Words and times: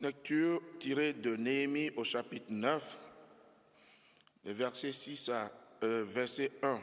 lecture 0.00 0.62
tirée 0.78 1.12
de 1.12 1.36
Néhémie 1.36 1.90
au 1.96 2.04
chapitre 2.04 2.50
9, 2.50 2.98
les 4.44 4.52
versets, 4.52 4.92
6 4.92 5.28
à, 5.30 5.50
euh, 5.82 6.04
verset 6.04 6.50
1 6.62 6.80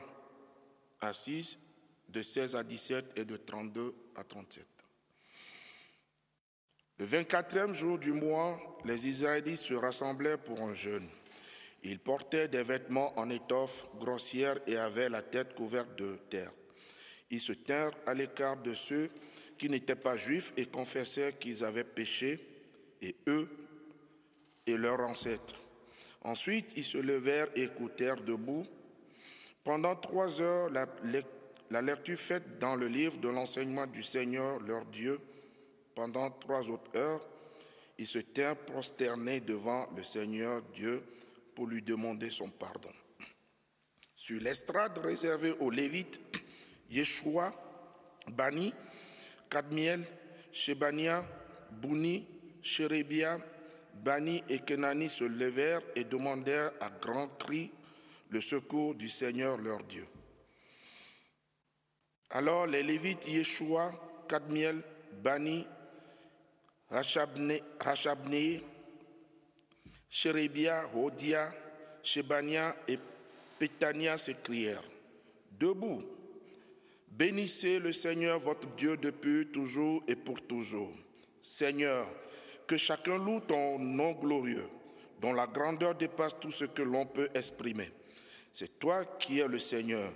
à 1.01 1.13
6, 1.13 1.59
de 2.09 2.21
16 2.21 2.55
à 2.55 2.63
17 2.63 3.13
et 3.17 3.25
de 3.25 3.37
32 3.37 3.93
à 4.15 4.23
37. 4.23 4.65
Le 6.97 7.05
24e 7.05 7.73
jour 7.73 7.97
du 7.97 8.13
mois, 8.13 8.59
les 8.85 9.07
Israélites 9.07 9.57
se 9.57 9.73
rassemblèrent 9.73 10.37
pour 10.37 10.61
un 10.61 10.73
jeûne. 10.73 11.09
Ils 11.83 11.99
portaient 11.99 12.47
des 12.47 12.61
vêtements 12.61 13.17
en 13.17 13.29
étoffe 13.29 13.87
grossière 13.97 14.59
et 14.67 14.77
avaient 14.77 15.09
la 15.09 15.23
tête 15.23 15.55
couverte 15.55 15.97
de 15.97 16.17
terre. 16.29 16.51
Ils 17.31 17.41
se 17.41 17.53
tinrent 17.53 17.97
à 18.05 18.13
l'écart 18.13 18.57
de 18.57 18.73
ceux 18.73 19.09
qui 19.57 19.69
n'étaient 19.69 19.95
pas 19.95 20.17
juifs 20.17 20.53
et 20.57 20.65
confessèrent 20.65 21.37
qu'ils 21.39 21.63
avaient 21.63 21.83
péché, 21.83 22.50
et 23.01 23.15
eux 23.27 23.49
et 24.67 24.77
leurs 24.77 24.99
ancêtres. 24.99 25.55
Ensuite, 26.23 26.73
ils 26.75 26.83
se 26.83 26.97
levèrent 26.97 27.49
et 27.55 27.63
écoutèrent 27.63 28.21
debout. 28.21 28.65
Pendant 29.63 29.95
trois 29.95 30.41
heures, 30.41 30.69
la, 30.69 30.85
la 31.69 31.81
lecture 31.81 32.17
faite 32.17 32.59
dans 32.59 32.75
le 32.75 32.87
livre 32.87 33.17
de 33.17 33.27
l'enseignement 33.29 33.87
du 33.87 34.03
Seigneur, 34.03 34.59
leur 34.59 34.85
Dieu, 34.85 35.19
pendant 35.95 36.29
trois 36.31 36.69
autres 36.69 36.95
heures, 36.95 37.25
ils 37.97 38.07
se 38.07 38.19
tinrent 38.19 38.57
prosternés 38.57 39.39
devant 39.39 39.87
le 39.95 40.03
Seigneur 40.03 40.61
Dieu 40.73 41.03
pour 41.53 41.67
lui 41.67 41.81
demander 41.81 42.29
son 42.29 42.49
pardon. 42.49 42.91
Sur 44.15 44.41
l'estrade 44.41 44.97
réservée 44.99 45.51
aux 45.59 45.69
Lévites, 45.69 46.19
Yeshua, 46.89 47.53
Bani, 48.31 48.73
Kadmiel, 49.49 50.03
Shebania, 50.51 51.25
Bouni, 51.71 52.27
Shérébia, 52.61 53.37
Bani 53.93 54.43
et 54.49 54.59
Kenani 54.59 55.09
se 55.09 55.23
levèrent 55.23 55.81
et 55.95 56.03
demandèrent 56.03 56.71
à 56.79 56.89
grands 56.89 57.27
cris 57.27 57.71
le 58.29 58.39
secours 58.41 58.95
du 58.95 59.09
Seigneur 59.09 59.57
leur 59.57 59.83
Dieu. 59.83 60.05
Alors 62.29 62.67
les 62.67 62.83
Lévites 62.83 63.27
Yeshua, 63.27 63.91
Kadmiel, 64.27 64.81
Bani, 65.21 65.67
Rachabné, 66.89 68.63
Chérébia, 70.09 70.89
Hodia, 70.95 71.51
Shebania 72.03 72.75
et 72.87 72.97
Pétania 73.59 74.17
s'écrièrent 74.17 74.83
Debout, 75.51 76.03
bénissez 77.07 77.79
le 77.79 77.91
Seigneur 77.91 78.39
votre 78.39 78.67
Dieu 78.75 78.97
depuis 78.97 79.47
toujours 79.51 80.03
et 80.07 80.15
pour 80.15 80.41
toujours. 80.41 80.91
Seigneur, 81.41 82.07
que 82.67 82.77
chacun 82.77 83.17
loue 83.17 83.41
ton 83.41 83.79
nom 83.79 84.13
glorieux, 84.13 84.69
dont 85.19 85.33
la 85.33 85.47
grandeur 85.47 85.95
dépasse 85.95 86.35
tout 86.39 86.51
ce 86.51 86.65
que 86.65 86.81
l'on 86.81 87.05
peut 87.05 87.29
exprimer. 87.33 87.89
C'est 88.51 88.79
toi 88.79 89.05
qui 89.19 89.39
es 89.39 89.47
le 89.47 89.59
Seigneur. 89.59 90.11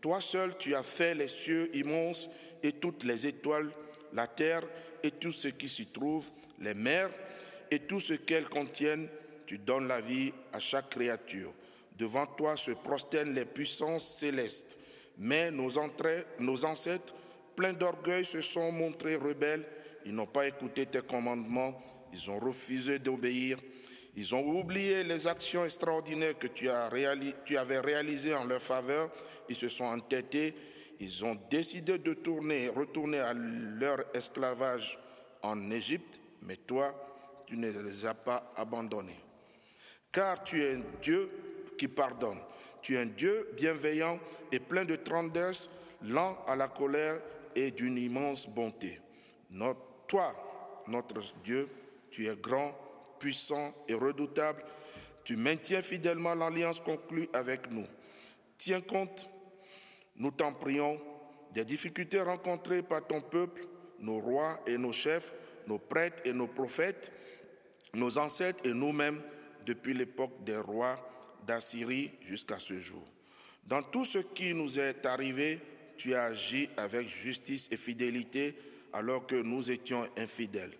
Toi 0.00 0.20
seul, 0.20 0.56
tu 0.58 0.74
as 0.74 0.82
fait 0.82 1.14
les 1.14 1.28
cieux 1.28 1.74
immenses 1.74 2.28
et 2.62 2.72
toutes 2.72 3.04
les 3.04 3.26
étoiles, 3.26 3.70
la 4.12 4.26
terre 4.26 4.62
et 5.02 5.10
tout 5.10 5.32
ce 5.32 5.48
qui 5.48 5.68
s'y 5.68 5.86
trouve, 5.86 6.30
les 6.60 6.74
mers 6.74 7.10
et 7.70 7.80
tout 7.80 8.00
ce 8.00 8.14
qu'elles 8.14 8.48
contiennent. 8.48 9.08
Tu 9.46 9.58
donnes 9.58 9.88
la 9.88 10.00
vie 10.00 10.32
à 10.52 10.60
chaque 10.60 10.90
créature. 10.90 11.52
Devant 11.96 12.26
toi 12.26 12.56
se 12.56 12.70
prosternent 12.72 13.34
les 13.34 13.46
puissances 13.46 14.06
célestes. 14.06 14.78
Mais 15.16 15.50
nos, 15.50 15.70
nos 16.38 16.64
ancêtres, 16.64 17.14
pleins 17.56 17.72
d'orgueil, 17.72 18.24
se 18.24 18.40
sont 18.40 18.70
montrés 18.70 19.16
rebelles. 19.16 19.64
Ils 20.06 20.14
n'ont 20.14 20.26
pas 20.26 20.46
écouté 20.46 20.86
tes 20.86 21.02
commandements. 21.02 21.82
Ils 22.12 22.30
ont 22.30 22.38
refusé 22.38 22.98
d'obéir. 22.98 23.58
Ils 24.16 24.34
ont 24.34 24.44
oublié 24.58 25.04
les 25.04 25.26
actions 25.26 25.64
extraordinaires 25.64 26.38
que 26.38 26.48
tu, 26.48 26.68
as 26.68 26.90
tu 27.44 27.56
avais 27.56 27.80
réalisées 27.80 28.34
en 28.34 28.44
leur 28.44 28.62
faveur. 28.62 29.10
Ils 29.48 29.56
se 29.56 29.68
sont 29.68 29.84
entêtés 29.84 30.54
ils 31.00 31.24
ont 31.24 31.38
décidé 31.48 31.98
de 31.98 32.14
tourner, 32.14 32.68
retourner 32.68 33.20
à 33.20 33.32
leur 33.32 34.04
esclavage 34.14 34.98
en 35.42 35.70
Égypte, 35.70 36.20
mais 36.42 36.56
toi, 36.56 36.92
tu 37.46 37.56
ne 37.56 37.70
les 37.70 38.06
as 38.06 38.14
pas 38.14 38.52
abandonnés. 38.56 39.20
Car 40.10 40.42
tu 40.42 40.62
es 40.62 40.74
un 40.74 40.82
Dieu 41.00 41.30
qui 41.78 41.86
pardonne. 41.86 42.38
Tu 42.82 42.96
es 42.96 42.98
un 42.98 43.06
Dieu 43.06 43.50
bienveillant 43.56 44.18
et 44.50 44.58
plein 44.58 44.84
de 44.84 44.96
tendresse, 44.96 45.70
lent 46.02 46.38
à 46.46 46.56
la 46.56 46.68
colère 46.68 47.20
et 47.54 47.70
d'une 47.70 47.96
immense 47.96 48.48
bonté. 48.48 49.00
Notre, 49.50 49.80
toi, 50.08 50.34
notre 50.88 51.20
Dieu, 51.44 51.68
tu 52.10 52.26
es 52.26 52.36
grand, 52.36 52.74
puissant 53.20 53.74
et 53.86 53.94
redoutable. 53.94 54.64
Tu 55.22 55.36
maintiens 55.36 55.82
fidèlement 55.82 56.34
l'alliance 56.34 56.80
conclue 56.80 57.28
avec 57.32 57.70
nous. 57.70 57.86
Tiens 58.56 58.80
compte 58.80 59.28
nous 60.18 60.32
t'en 60.32 60.52
prions 60.52 61.00
des 61.52 61.64
difficultés 61.64 62.20
rencontrées 62.20 62.82
par 62.82 63.06
ton 63.06 63.20
peuple, 63.20 63.66
nos 64.00 64.18
rois 64.18 64.60
et 64.66 64.76
nos 64.76 64.92
chefs, 64.92 65.32
nos 65.66 65.78
prêtres 65.78 66.22
et 66.24 66.32
nos 66.32 66.48
prophètes, 66.48 67.12
nos 67.94 68.18
ancêtres 68.18 68.66
et 68.66 68.74
nous-mêmes 68.74 69.22
depuis 69.64 69.94
l'époque 69.94 70.44
des 70.44 70.56
rois 70.56 70.98
d'Assyrie 71.46 72.10
jusqu'à 72.20 72.58
ce 72.58 72.78
jour. 72.78 73.04
Dans 73.64 73.82
tout 73.82 74.04
ce 74.04 74.18
qui 74.18 74.54
nous 74.54 74.78
est 74.78 75.06
arrivé, 75.06 75.60
tu 75.96 76.14
as 76.14 76.24
agi 76.24 76.68
avec 76.76 77.06
justice 77.06 77.68
et 77.70 77.76
fidélité 77.76 78.56
alors 78.92 79.26
que 79.26 79.36
nous 79.36 79.70
étions 79.70 80.08
infidèles. 80.16 80.72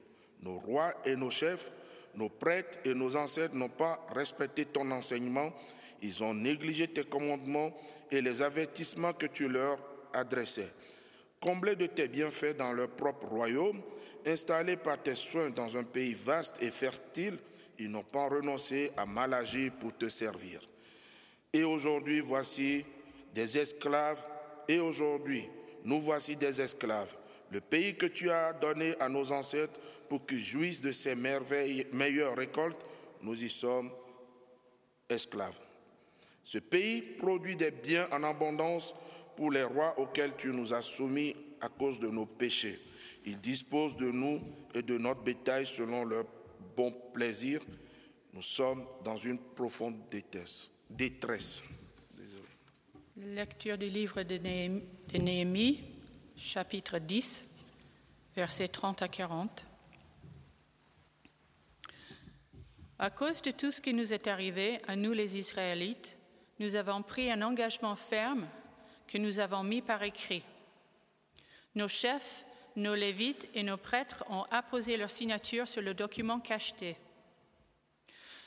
Nos 0.42 0.58
rois 0.58 0.94
et 1.04 1.16
nos 1.16 1.30
chefs, 1.30 1.70
nos 2.14 2.28
prêtres 2.28 2.78
et 2.84 2.94
nos 2.94 3.16
ancêtres 3.16 3.54
n'ont 3.54 3.68
pas 3.68 4.04
respecté 4.10 4.64
ton 4.64 4.90
enseignement, 4.90 5.52
ils 6.02 6.22
ont 6.22 6.34
négligé 6.34 6.88
tes 6.88 7.04
commandements 7.04 7.76
et 8.10 8.20
les 8.20 8.42
avertissements 8.42 9.12
que 9.12 9.26
tu 9.26 9.48
leur 9.48 9.78
adressais. 10.12 10.72
Comblés 11.40 11.76
de 11.76 11.86
tes 11.86 12.08
bienfaits 12.08 12.56
dans 12.56 12.72
leur 12.72 12.88
propre 12.88 13.26
royaume, 13.26 13.80
installés 14.26 14.76
par 14.76 15.00
tes 15.02 15.14
soins 15.14 15.50
dans 15.50 15.76
un 15.76 15.84
pays 15.84 16.14
vaste 16.14 16.56
et 16.60 16.70
fertile, 16.70 17.38
ils 17.78 17.90
n'ont 17.90 18.02
pas 18.02 18.28
renoncé 18.28 18.90
à 18.96 19.06
mal 19.06 19.34
agir 19.34 19.72
pour 19.78 19.96
te 19.96 20.08
servir. 20.08 20.60
Et 21.52 21.64
aujourd'hui, 21.64 22.20
voici 22.20 22.84
des 23.34 23.58
esclaves, 23.58 24.22
et 24.66 24.80
aujourd'hui, 24.80 25.48
nous 25.84 26.00
voici 26.00 26.36
des 26.36 26.60
esclaves. 26.60 27.16
Le 27.50 27.60
pays 27.60 27.96
que 27.96 28.06
tu 28.06 28.30
as 28.30 28.52
donné 28.52 28.94
à 29.00 29.08
nos 29.08 29.32
ancêtres 29.32 29.80
pour 30.08 30.26
qu'ils 30.26 30.38
jouissent 30.38 30.80
de 30.80 30.92
ses 30.92 31.14
merveilles, 31.14 31.86
meilleures 31.92 32.36
récoltes, 32.36 32.84
nous 33.22 33.42
y 33.42 33.48
sommes 33.48 33.90
esclaves. 35.08 35.58
Ce 36.42 36.58
pays 36.58 37.02
produit 37.02 37.56
des 37.56 37.70
biens 37.70 38.08
en 38.10 38.22
abondance 38.22 38.94
pour 39.36 39.50
les 39.50 39.64
rois 39.64 39.98
auxquels 39.98 40.34
tu 40.36 40.48
nous 40.48 40.72
as 40.72 40.82
soumis 40.82 41.34
à 41.60 41.68
cause 41.68 42.00
de 42.00 42.08
nos 42.08 42.26
péchés. 42.26 42.78
Ils 43.26 43.40
disposent 43.40 43.96
de 43.96 44.10
nous 44.10 44.40
et 44.74 44.82
de 44.82 44.96
notre 44.96 45.22
bétail 45.22 45.66
selon 45.66 46.04
leur 46.04 46.24
bon 46.76 46.92
plaisir. 47.12 47.60
Nous 48.32 48.42
sommes 48.42 48.84
dans 49.04 49.16
une 49.16 49.38
profonde 49.38 49.96
détresse. 50.88 51.62
Lecture 53.16 53.76
du 53.76 53.88
livre 53.88 54.22
de 54.22 54.36
Néhémie, 55.18 55.84
chapitre 56.38 56.98
10, 56.98 57.44
versets 58.36 58.68
30 58.68 59.02
à 59.02 59.08
40. 59.08 59.66
À 63.00 63.10
cause 63.10 63.42
de 63.42 63.50
tout 63.50 63.72
ce 63.72 63.80
qui 63.80 63.92
nous 63.92 64.12
est 64.12 64.28
arrivé, 64.28 64.80
à 64.86 64.94
nous 64.94 65.12
les 65.12 65.36
Israélites, 65.36 66.16
nous 66.60 66.76
avons 66.76 67.02
pris 67.02 67.30
un 67.30 67.42
engagement 67.42 67.96
ferme 67.96 68.46
que 69.08 69.18
nous 69.18 69.40
avons 69.40 69.64
mis 69.64 69.82
par 69.82 70.02
écrit. 70.04 70.44
Nos 71.74 71.88
chefs, 71.88 72.44
nos 72.76 72.94
lévites 72.94 73.48
et 73.54 73.64
nos 73.64 73.76
prêtres 73.76 74.24
ont 74.30 74.44
apposé 74.50 74.96
leur 74.96 75.10
signature 75.10 75.66
sur 75.66 75.82
le 75.82 75.94
document 75.94 76.38
cacheté. 76.38 76.96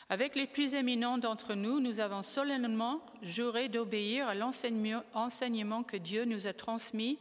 Avec 0.10 0.36
les 0.36 0.48
plus 0.48 0.76
éminents 0.76 1.18
d'entre 1.18 1.56
nous, 1.56 1.80
nous 1.80 2.00
avons 2.00 2.22
solennellement 2.22 3.06
juré 3.22 3.70
d'obéir 3.70 4.28
à 4.28 4.36
l'enseignement 4.36 5.84
que 5.84 5.98
Dieu 5.98 6.26
nous 6.26 6.48
a 6.48 6.54
transmis 6.54 7.20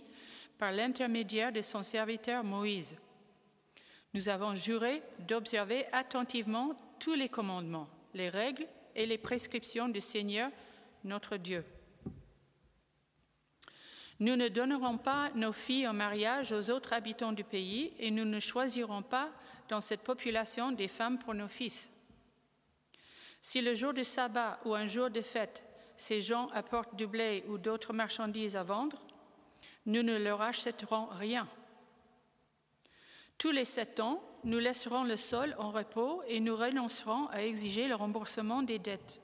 par 0.61 0.73
l'intermédiaire 0.73 1.53
de 1.53 1.63
son 1.63 1.83
serviteur 1.83 2.45
Moïse. 2.45 2.97
Nous 4.13 4.29
avons 4.29 4.55
juré 4.55 5.03
d'observer 5.21 5.87
attentivement 5.91 6.75
tous 6.99 7.15
les 7.15 7.31
commandements, 7.31 7.89
les 8.13 8.29
règles 8.29 8.67
et 8.95 9.07
les 9.07 9.17
prescriptions 9.17 9.89
du 9.89 10.03
Seigneur 10.03 10.51
notre 11.03 11.39
Dieu. 11.39 11.65
Nous 14.19 14.37
ne 14.37 14.49
donnerons 14.49 14.99
pas 14.99 15.31
nos 15.35 15.55
filles 15.55 15.89
en 15.89 15.95
mariage 15.95 16.53
aux 16.53 16.69
autres 16.69 16.93
habitants 16.93 17.33
du 17.33 17.43
pays 17.43 17.95
et 17.99 18.11
nous 18.11 18.27
ne 18.27 18.39
choisirons 18.39 19.03
pas 19.03 19.31
dans 19.71 19.81
cette 19.81 20.03
population 20.03 20.73
des 20.73 20.89
femmes 20.89 21.19
pour 21.19 21.33
nos 21.33 21.49
fils. 21.49 21.91
Si 23.41 23.63
le 23.63 23.75
jour 23.75 23.95
du 23.95 24.05
sabbat 24.05 24.61
ou 24.67 24.75
un 24.75 24.87
jour 24.87 25.09
de 25.09 25.23
fête, 25.23 25.65
ces 25.97 26.21
gens 26.21 26.49
apportent 26.49 26.97
du 26.97 27.07
blé 27.07 27.45
ou 27.49 27.57
d'autres 27.57 27.95
marchandises 27.95 28.59
à 28.59 28.63
vendre, 28.63 29.01
nous 29.87 30.03
ne 30.03 30.17
leur 30.17 30.43
achèterons 30.43 31.07
rien. 31.07 31.49
Tous 33.39 33.51
les 33.51 33.65
sept 33.65 34.01
ans, 34.01 34.23
nous 34.45 34.59
laisserons 34.59 35.05
le 35.05 35.17
sol 35.17 35.55
en 35.59 35.71
repos 35.71 36.23
et 36.29 36.41
nous 36.41 36.57
renoncerons 36.57 37.27
à 37.29 37.43
exiger 37.43 37.89
le 37.89 37.95
remboursement 37.95 38.63
des 38.63 38.79
dettes. 38.79 39.23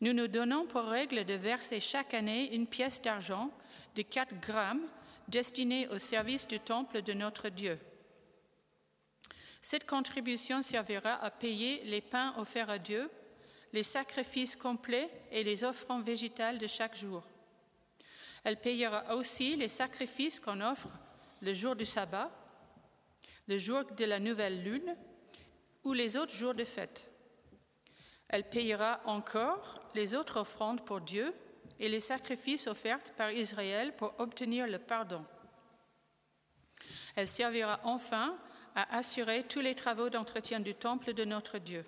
Nous 0.00 0.12
nous 0.12 0.28
donnons 0.28 0.66
pour 0.66 0.82
règle 0.82 1.24
de 1.24 1.34
verser 1.34 1.80
chaque 1.80 2.14
année 2.14 2.54
une 2.54 2.66
pièce 2.66 3.02
d'argent 3.02 3.50
de 3.96 4.02
4 4.02 4.40
grammes 4.40 4.86
destinée 5.26 5.88
au 5.88 5.98
service 5.98 6.46
du 6.46 6.60
temple 6.60 7.02
de 7.02 7.12
notre 7.12 7.48
Dieu. 7.48 7.78
Cette 9.60 9.86
contribution 9.86 10.62
servira 10.62 11.14
à 11.14 11.30
payer 11.30 11.82
les 11.84 12.00
pains 12.00 12.32
offerts 12.38 12.70
à 12.70 12.78
Dieu, 12.78 13.10
les 13.72 13.82
sacrifices 13.82 14.56
complets 14.56 15.10
et 15.32 15.42
les 15.42 15.64
offrandes 15.64 16.04
végétales 16.04 16.58
de 16.58 16.66
chaque 16.66 16.96
jour. 16.96 17.22
Elle 18.48 18.56
payera 18.56 19.14
aussi 19.14 19.56
les 19.56 19.68
sacrifices 19.68 20.40
qu'on 20.40 20.62
offre 20.62 20.88
le 21.42 21.52
jour 21.52 21.76
du 21.76 21.84
sabbat, 21.84 22.30
le 23.46 23.58
jour 23.58 23.84
de 23.84 24.06
la 24.06 24.18
nouvelle 24.18 24.62
lune 24.62 24.96
ou 25.84 25.92
les 25.92 26.16
autres 26.16 26.32
jours 26.32 26.54
de 26.54 26.64
fête. 26.64 27.10
Elle 28.26 28.48
payera 28.48 29.02
encore 29.04 29.82
les 29.94 30.14
autres 30.14 30.40
offrandes 30.40 30.82
pour 30.86 31.02
Dieu 31.02 31.34
et 31.78 31.90
les 31.90 32.00
sacrifices 32.00 32.68
offerts 32.68 33.04
par 33.18 33.32
Israël 33.32 33.94
pour 33.94 34.18
obtenir 34.18 34.66
le 34.66 34.78
pardon. 34.78 35.22
Elle 37.16 37.28
servira 37.28 37.80
enfin 37.84 38.34
à 38.74 38.96
assurer 38.96 39.42
tous 39.42 39.60
les 39.60 39.74
travaux 39.74 40.08
d'entretien 40.08 40.60
du 40.60 40.74
temple 40.74 41.12
de 41.12 41.26
notre 41.26 41.58
Dieu. 41.58 41.84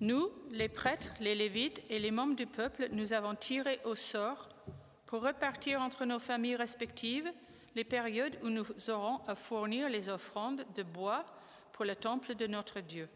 Nous, 0.00 0.30
les 0.50 0.68
prêtres, 0.68 1.14
les 1.20 1.34
lévites 1.34 1.82
et 1.90 1.98
les 1.98 2.10
membres 2.10 2.34
du 2.34 2.46
peuple, 2.46 2.88
nous 2.92 3.12
avons 3.12 3.34
tiré 3.34 3.80
au 3.84 3.94
sort 3.94 4.48
pour 5.04 5.22
repartir 5.22 5.82
entre 5.82 6.06
nos 6.06 6.18
familles 6.18 6.56
respectives 6.56 7.30
les 7.74 7.84
périodes 7.84 8.38
où 8.42 8.48
nous 8.48 8.64
aurons 8.88 9.20
à 9.26 9.34
fournir 9.34 9.88
les 9.88 10.08
offrandes 10.08 10.64
de 10.74 10.82
bois 10.82 11.24
pour 11.72 11.84
le 11.84 11.94
temple 11.94 12.34
de 12.34 12.46
notre 12.46 12.80
Dieu. 12.80 13.08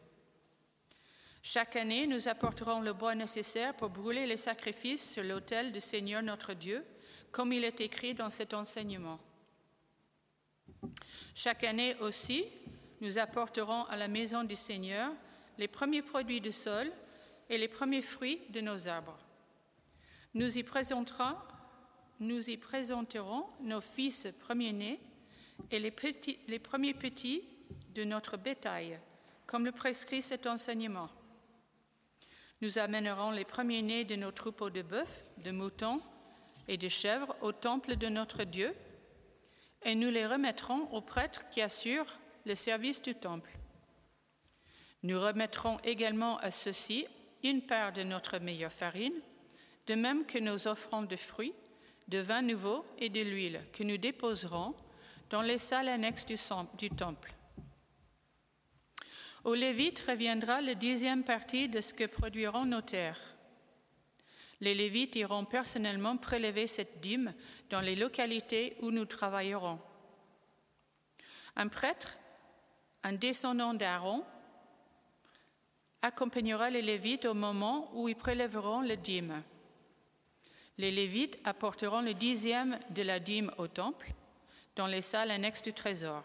Chaque 1.42 1.76
année, 1.76 2.06
nous 2.06 2.28
apporterons 2.28 2.80
le 2.80 2.92
bois 2.92 3.14
nécessaire 3.14 3.74
pour 3.74 3.90
brûler 3.90 4.26
les 4.26 4.36
sacrifices 4.36 5.12
sur 5.12 5.22
l'autel 5.22 5.72
du 5.72 5.80
Seigneur 5.80 6.22
notre 6.22 6.54
Dieu, 6.54 6.84
comme 7.32 7.52
il 7.52 7.64
est 7.64 7.80
écrit 7.80 8.14
dans 8.14 8.30
cet 8.30 8.54
enseignement. 8.54 9.20
Chaque 11.34 11.64
année 11.64 11.96
aussi, 12.00 12.44
nous 13.00 13.18
apporterons 13.18 13.84
à 13.84 13.96
la 13.96 14.08
maison 14.08 14.44
du 14.44 14.56
Seigneur 14.56 15.12
les 15.58 15.68
premiers 15.68 16.02
produits 16.02 16.40
du 16.40 16.52
sol 16.52 16.90
et 17.48 17.58
les 17.58 17.68
premiers 17.68 18.02
fruits 18.02 18.40
de 18.50 18.60
nos 18.60 18.88
arbres. 18.88 19.18
Nous 20.34 20.58
y 20.58 20.62
présenterons, 20.62 21.36
nos 23.60 23.80
fils 23.80 24.28
premiers-nés 24.40 25.00
et 25.70 25.78
les, 25.78 25.90
premiers 26.58 26.94
petits 26.94 27.42
de 27.94 28.04
notre 28.04 28.36
bétail, 28.36 28.98
comme 29.46 29.64
le 29.64 29.72
prescrit 29.72 30.22
cet 30.22 30.46
enseignement. 30.46 31.10
Nous 32.60 32.78
amènerons 32.78 33.30
les 33.30 33.44
premiers-nés 33.44 34.04
de 34.04 34.16
nos 34.16 34.32
troupeaux 34.32 34.70
de 34.70 34.82
bœufs, 34.82 35.24
de 35.38 35.50
moutons 35.50 36.00
et 36.66 36.76
de 36.76 36.88
chèvres 36.88 37.36
au 37.42 37.52
temple 37.52 37.96
de 37.96 38.08
notre 38.08 38.44
Dieu, 38.44 38.74
et 39.82 39.94
nous 39.94 40.10
les 40.10 40.26
remettrons 40.26 40.88
aux 40.92 41.02
prêtres 41.02 41.48
qui 41.50 41.60
assurent 41.60 42.18
le 42.46 42.54
service 42.54 43.02
du 43.02 43.14
temple. 43.14 43.50
Nous 45.04 45.20
remettrons 45.20 45.76
également 45.84 46.38
à 46.38 46.50
ceux-ci 46.50 47.06
une 47.42 47.60
part 47.60 47.92
de 47.92 48.02
notre 48.02 48.38
meilleure 48.38 48.72
farine, 48.72 49.20
de 49.86 49.94
même 49.94 50.24
que 50.24 50.38
nos 50.38 50.66
offrandes 50.66 51.08
de 51.08 51.16
fruits, 51.16 51.52
de 52.08 52.18
vin 52.18 52.40
nouveau 52.40 52.86
et 52.98 53.10
de 53.10 53.20
l'huile 53.20 53.60
que 53.74 53.84
nous 53.84 53.98
déposerons 53.98 54.74
dans 55.28 55.42
les 55.42 55.58
salles 55.58 55.90
annexes 55.90 56.24
du, 56.24 56.88
temple. 56.88 57.34
Au 59.44 59.52
Lévite 59.52 60.00
reviendra 60.08 60.62
la 60.62 60.74
dixième 60.74 61.22
partie 61.22 61.68
de 61.68 61.82
ce 61.82 61.92
que 61.92 62.04
produiront 62.04 62.64
nos 62.64 62.80
terres. 62.80 63.20
Les 64.62 64.74
Lévites 64.74 65.16
iront 65.16 65.44
personnellement 65.44 66.16
prélever 66.16 66.66
cette 66.66 67.02
dîme 67.02 67.34
dans 67.68 67.82
les 67.82 67.94
localités 67.96 68.78
où 68.80 68.90
nous 68.90 69.04
travaillerons. 69.04 69.80
Un 71.56 71.68
prêtre, 71.68 72.16
un 73.02 73.12
descendant 73.12 73.74
d'Aaron, 73.74 74.24
accompagnera 76.04 76.68
les 76.68 76.82
Lévites 76.82 77.24
au 77.24 77.32
moment 77.32 77.90
où 77.94 78.08
ils 78.08 78.14
prélèveront 78.14 78.82
le 78.82 78.96
dîme. 78.96 79.42
Les 80.76 80.90
Lévites 80.90 81.38
apporteront 81.44 82.02
le 82.02 82.12
dixième 82.12 82.78
de 82.90 83.02
la 83.02 83.18
dîme 83.18 83.50
au 83.56 83.68
temple, 83.68 84.12
dans 84.76 84.86
les 84.86 85.00
salles 85.00 85.30
annexes 85.30 85.62
du 85.62 85.72
trésor. 85.72 86.22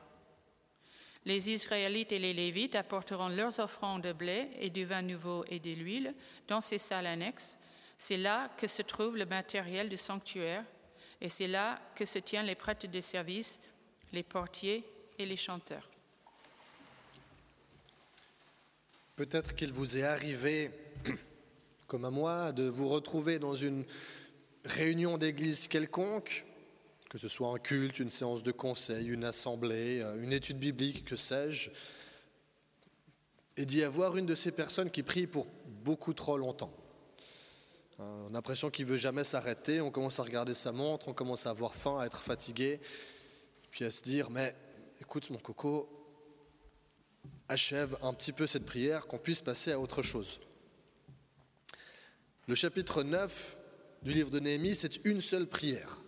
Les 1.24 1.50
Israélites 1.50 2.12
et 2.12 2.20
les 2.20 2.34
Lévites 2.34 2.76
apporteront 2.76 3.30
leurs 3.30 3.60
offrandes 3.60 4.02
de 4.02 4.12
blé 4.12 4.50
et 4.60 4.70
du 4.70 4.84
vin 4.86 5.02
nouveau 5.02 5.46
et 5.48 5.60
de 5.60 5.72
l'huile 5.72 6.14
dans 6.48 6.62
ces 6.62 6.78
salles 6.78 7.08
annexes. 7.08 7.58
C'est 7.98 8.18
là 8.18 8.50
que 8.58 8.68
se 8.68 8.82
trouve 8.82 9.16
le 9.16 9.26
matériel 9.26 9.88
du 9.88 9.98
sanctuaire 9.98 10.66
et 11.22 11.30
c'est 11.30 11.48
là 11.48 11.80
que 11.96 12.06
se 12.06 12.20
tiennent 12.20 12.48
les 12.48 12.56
prêtres 12.56 12.88
de 12.88 13.02
service, 13.02 13.62
les 14.12 14.24
portiers 14.24 14.84
et 15.18 15.26
les 15.26 15.38
chanteurs. 15.38 15.89
Peut-être 19.20 19.54
qu'il 19.54 19.74
vous 19.74 19.98
est 19.98 20.04
arrivé, 20.04 20.72
comme 21.88 22.06
à 22.06 22.10
moi, 22.10 22.54
de 22.54 22.64
vous 22.64 22.88
retrouver 22.88 23.38
dans 23.38 23.54
une 23.54 23.84
réunion 24.64 25.18
d'église 25.18 25.68
quelconque 25.68 26.46
que 27.10 27.18
ce 27.18 27.28
soit 27.28 27.50
un 27.50 27.60
culte, 27.60 28.00
une 28.00 28.10
séance 28.10 28.44
de 28.44 28.54
conseil, 28.54 29.08
une 29.08 29.26
assemblée, 29.26 30.00
euh, 30.00 30.24
une 30.24 30.32
étude 30.32 30.58
biblique, 30.58 31.04
que 31.04 31.18
sais-je, 31.18 31.70
et 33.58 33.66
d'y 33.66 33.84
avoir 33.84 34.16
une 34.16 34.26
de 34.26 34.36
ces 34.36 34.54
personnes 34.54 34.90
qui 34.90 35.04
prie 35.04 35.28
pour 35.28 35.48
beaucoup 35.66 36.14
trop 36.14 36.38
longtemps. 36.38 36.72
Euh, 38.00 38.24
on 38.24 38.30
a 38.30 38.34
l'impression 38.36 38.70
qu'il 38.70 38.86
veut 38.86 38.96
jamais 38.96 39.26
s'arrêter, 39.26 39.82
on 39.82 39.92
commence 39.92 40.22
à 40.22 40.24
regarder 40.24 40.54
sa 40.54 40.72
montre, 40.72 41.10
on 41.10 41.14
commence 41.14 41.46
à 41.46 41.50
avoir 41.50 41.76
faim, 41.76 42.00
à 42.00 42.06
être 42.06 42.22
fatigué, 42.22 42.80
puis 43.70 43.84
à 43.84 43.92
se 43.92 44.02
dire, 44.02 44.30
mais 44.30 44.56
écoute 45.02 45.30
mon 45.30 45.40
coco, 45.40 45.99
achève 47.50 47.98
un 48.02 48.14
petit 48.14 48.32
peu 48.32 48.48
cette 48.48 48.66
prière, 48.66 49.08
qu'on 49.08 49.18
puisse 49.18 49.42
passer 49.42 49.72
à 49.72 49.80
autre 49.80 50.02
chose. 50.02 50.40
Le 52.48 52.56
chapitre 52.56 53.04
9 53.04 53.60
du 54.04 54.14
livre 54.14 54.30
de 54.30 54.40
Néhémie, 54.40 54.76
c'est 54.76 55.04
une 55.06 55.22
seule 55.22 55.48
prière 55.48 56.00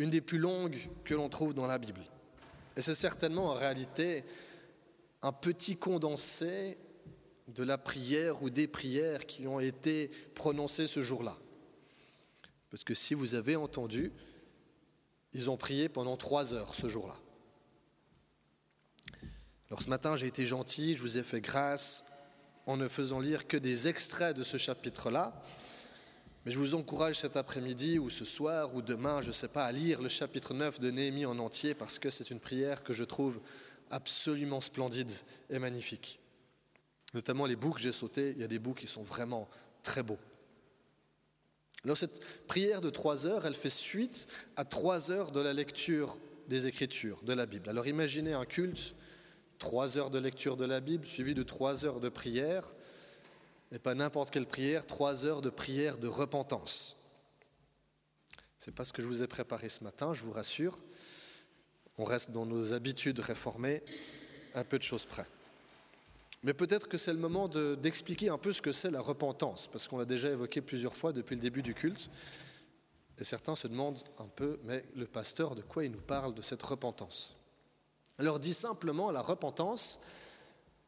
une 0.00 0.08
des 0.08 0.22
plus 0.22 0.38
longues 0.38 0.78
que 1.04 1.12
l'on 1.12 1.28
trouve 1.28 1.52
dans 1.52 1.66
la 1.66 1.76
Bible. 1.76 2.00
Et 2.74 2.80
c'est 2.80 2.94
certainement 2.94 3.50
en 3.50 3.54
réalité 3.54 4.24
un 5.20 5.30
petit 5.30 5.76
condensé 5.76 6.78
de 7.48 7.62
la 7.62 7.76
prière 7.76 8.42
ou 8.42 8.48
des 8.48 8.66
prières 8.66 9.26
qui 9.26 9.46
ont 9.46 9.60
été 9.60 10.10
prononcées 10.34 10.86
ce 10.86 11.02
jour-là. 11.02 11.36
Parce 12.70 12.82
que 12.82 12.94
si 12.94 13.12
vous 13.12 13.34
avez 13.34 13.56
entendu, 13.56 14.10
ils 15.34 15.50
ont 15.50 15.58
prié 15.58 15.90
pendant 15.90 16.16
trois 16.16 16.54
heures 16.54 16.74
ce 16.74 16.88
jour-là. 16.88 17.16
Alors 19.70 19.82
ce 19.82 19.88
matin, 19.88 20.16
j'ai 20.16 20.26
été 20.26 20.44
gentil, 20.44 20.96
je 20.96 21.02
vous 21.02 21.16
ai 21.16 21.22
fait 21.22 21.40
grâce 21.40 22.04
en 22.66 22.76
ne 22.76 22.88
faisant 22.88 23.20
lire 23.20 23.46
que 23.46 23.56
des 23.56 23.86
extraits 23.86 24.36
de 24.36 24.42
ce 24.42 24.56
chapitre-là, 24.56 25.32
mais 26.44 26.50
je 26.50 26.58
vous 26.58 26.74
encourage 26.74 27.20
cet 27.20 27.36
après-midi 27.36 28.00
ou 28.00 28.10
ce 28.10 28.24
soir 28.24 28.74
ou 28.74 28.82
demain, 28.82 29.22
je 29.22 29.28
ne 29.28 29.32
sais 29.32 29.46
pas, 29.46 29.64
à 29.64 29.70
lire 29.70 30.02
le 30.02 30.08
chapitre 30.08 30.54
9 30.54 30.80
de 30.80 30.90
Néhémie 30.90 31.24
en 31.24 31.38
entier 31.38 31.74
parce 31.74 32.00
que 32.00 32.10
c'est 32.10 32.32
une 32.32 32.40
prière 32.40 32.82
que 32.82 32.92
je 32.92 33.04
trouve 33.04 33.40
absolument 33.90 34.60
splendide 34.60 35.12
et 35.50 35.60
magnifique. 35.60 36.18
Notamment 37.14 37.46
les 37.46 37.56
bouts 37.56 37.72
que 37.72 37.80
j'ai 37.80 37.92
sautés, 37.92 38.32
il 38.34 38.40
y 38.40 38.44
a 38.44 38.48
des 38.48 38.58
bouts 38.58 38.74
qui 38.74 38.88
sont 38.88 39.02
vraiment 39.04 39.48
très 39.84 40.02
beaux. 40.02 40.18
Alors 41.84 41.96
cette 41.96 42.20
prière 42.48 42.80
de 42.80 42.90
trois 42.90 43.24
heures, 43.24 43.46
elle 43.46 43.54
fait 43.54 43.70
suite 43.70 44.26
à 44.56 44.64
trois 44.64 45.12
heures 45.12 45.30
de 45.30 45.40
la 45.40 45.52
lecture 45.52 46.18
des 46.48 46.66
Écritures, 46.66 47.22
de 47.22 47.34
la 47.34 47.46
Bible. 47.46 47.68
Alors 47.68 47.86
imaginez 47.86 48.32
un 48.32 48.44
culte, 48.44 48.96
trois 49.60 49.96
heures 49.96 50.10
de 50.10 50.18
lecture 50.18 50.56
de 50.56 50.64
la 50.64 50.80
Bible 50.80 51.06
suivi 51.06 51.34
de 51.34 51.44
trois 51.44 51.84
heures 51.84 52.00
de 52.00 52.08
prière 52.08 52.64
et 53.70 53.78
pas 53.78 53.94
n'importe 53.94 54.30
quelle 54.30 54.46
prière, 54.46 54.84
trois 54.84 55.24
heures 55.24 55.42
de 55.42 55.50
prière 55.50 55.98
de 55.98 56.08
repentance. 56.08 56.96
Ce 58.58 58.68
n'est 58.68 58.74
pas 58.74 58.84
ce 58.84 58.92
que 58.92 59.00
je 59.00 59.06
vous 59.06 59.22
ai 59.22 59.28
préparé 59.28 59.68
ce 59.68 59.84
matin, 59.84 60.12
je 60.12 60.24
vous 60.24 60.32
rassure. 60.32 60.76
On 61.98 62.04
reste 62.04 62.32
dans 62.32 62.46
nos 62.46 62.72
habitudes 62.72 63.20
réformées. 63.20 63.82
un 64.54 64.64
peu 64.64 64.78
de 64.78 64.82
choses 64.82 65.04
près. 65.04 65.26
Mais 66.42 66.54
peut-être 66.54 66.88
que 66.88 66.98
c'est 66.98 67.12
le 67.12 67.18
moment 67.18 67.46
d'expliquer 67.48 68.30
un 68.30 68.38
peu 68.38 68.52
ce 68.52 68.62
que 68.62 68.72
c'est 68.72 68.90
la 68.90 69.00
repentance, 69.00 69.68
parce 69.68 69.86
qu'on 69.86 69.98
l'a 69.98 70.04
déjà 70.04 70.30
évoqué 70.30 70.60
plusieurs 70.60 70.96
fois 70.96 71.12
depuis 71.12 71.36
le 71.36 71.40
début 71.40 71.62
du 71.62 71.74
culte. 71.74 72.10
Et 73.18 73.24
certains 73.24 73.54
se 73.54 73.68
demandent 73.68 74.02
un 74.18 74.26
peu, 74.26 74.58
mais 74.64 74.84
le 74.96 75.06
pasteur, 75.06 75.54
de 75.54 75.62
quoi 75.62 75.84
il 75.84 75.92
nous 75.92 76.00
parle 76.00 76.34
de 76.34 76.42
cette 76.42 76.62
repentance? 76.62 77.36
Alors 78.20 78.38
dit 78.38 78.52
simplement, 78.52 79.10
la 79.10 79.22
repentance, 79.22 79.98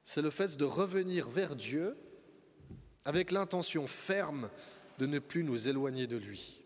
c'est 0.05 0.21
le 0.21 0.29
fait 0.29 0.59
de 0.59 0.67
revenir 0.67 1.31
vers 1.31 1.57
Dieu 1.57 1.97
avec 3.07 3.31
l'intention 3.31 3.87
ferme 3.87 4.51
de 4.99 5.07
ne 5.07 5.19
plus 5.19 5.43
nous 5.43 5.67
éloigner 5.67 6.07
de 6.07 6.19
lui. 6.19 6.61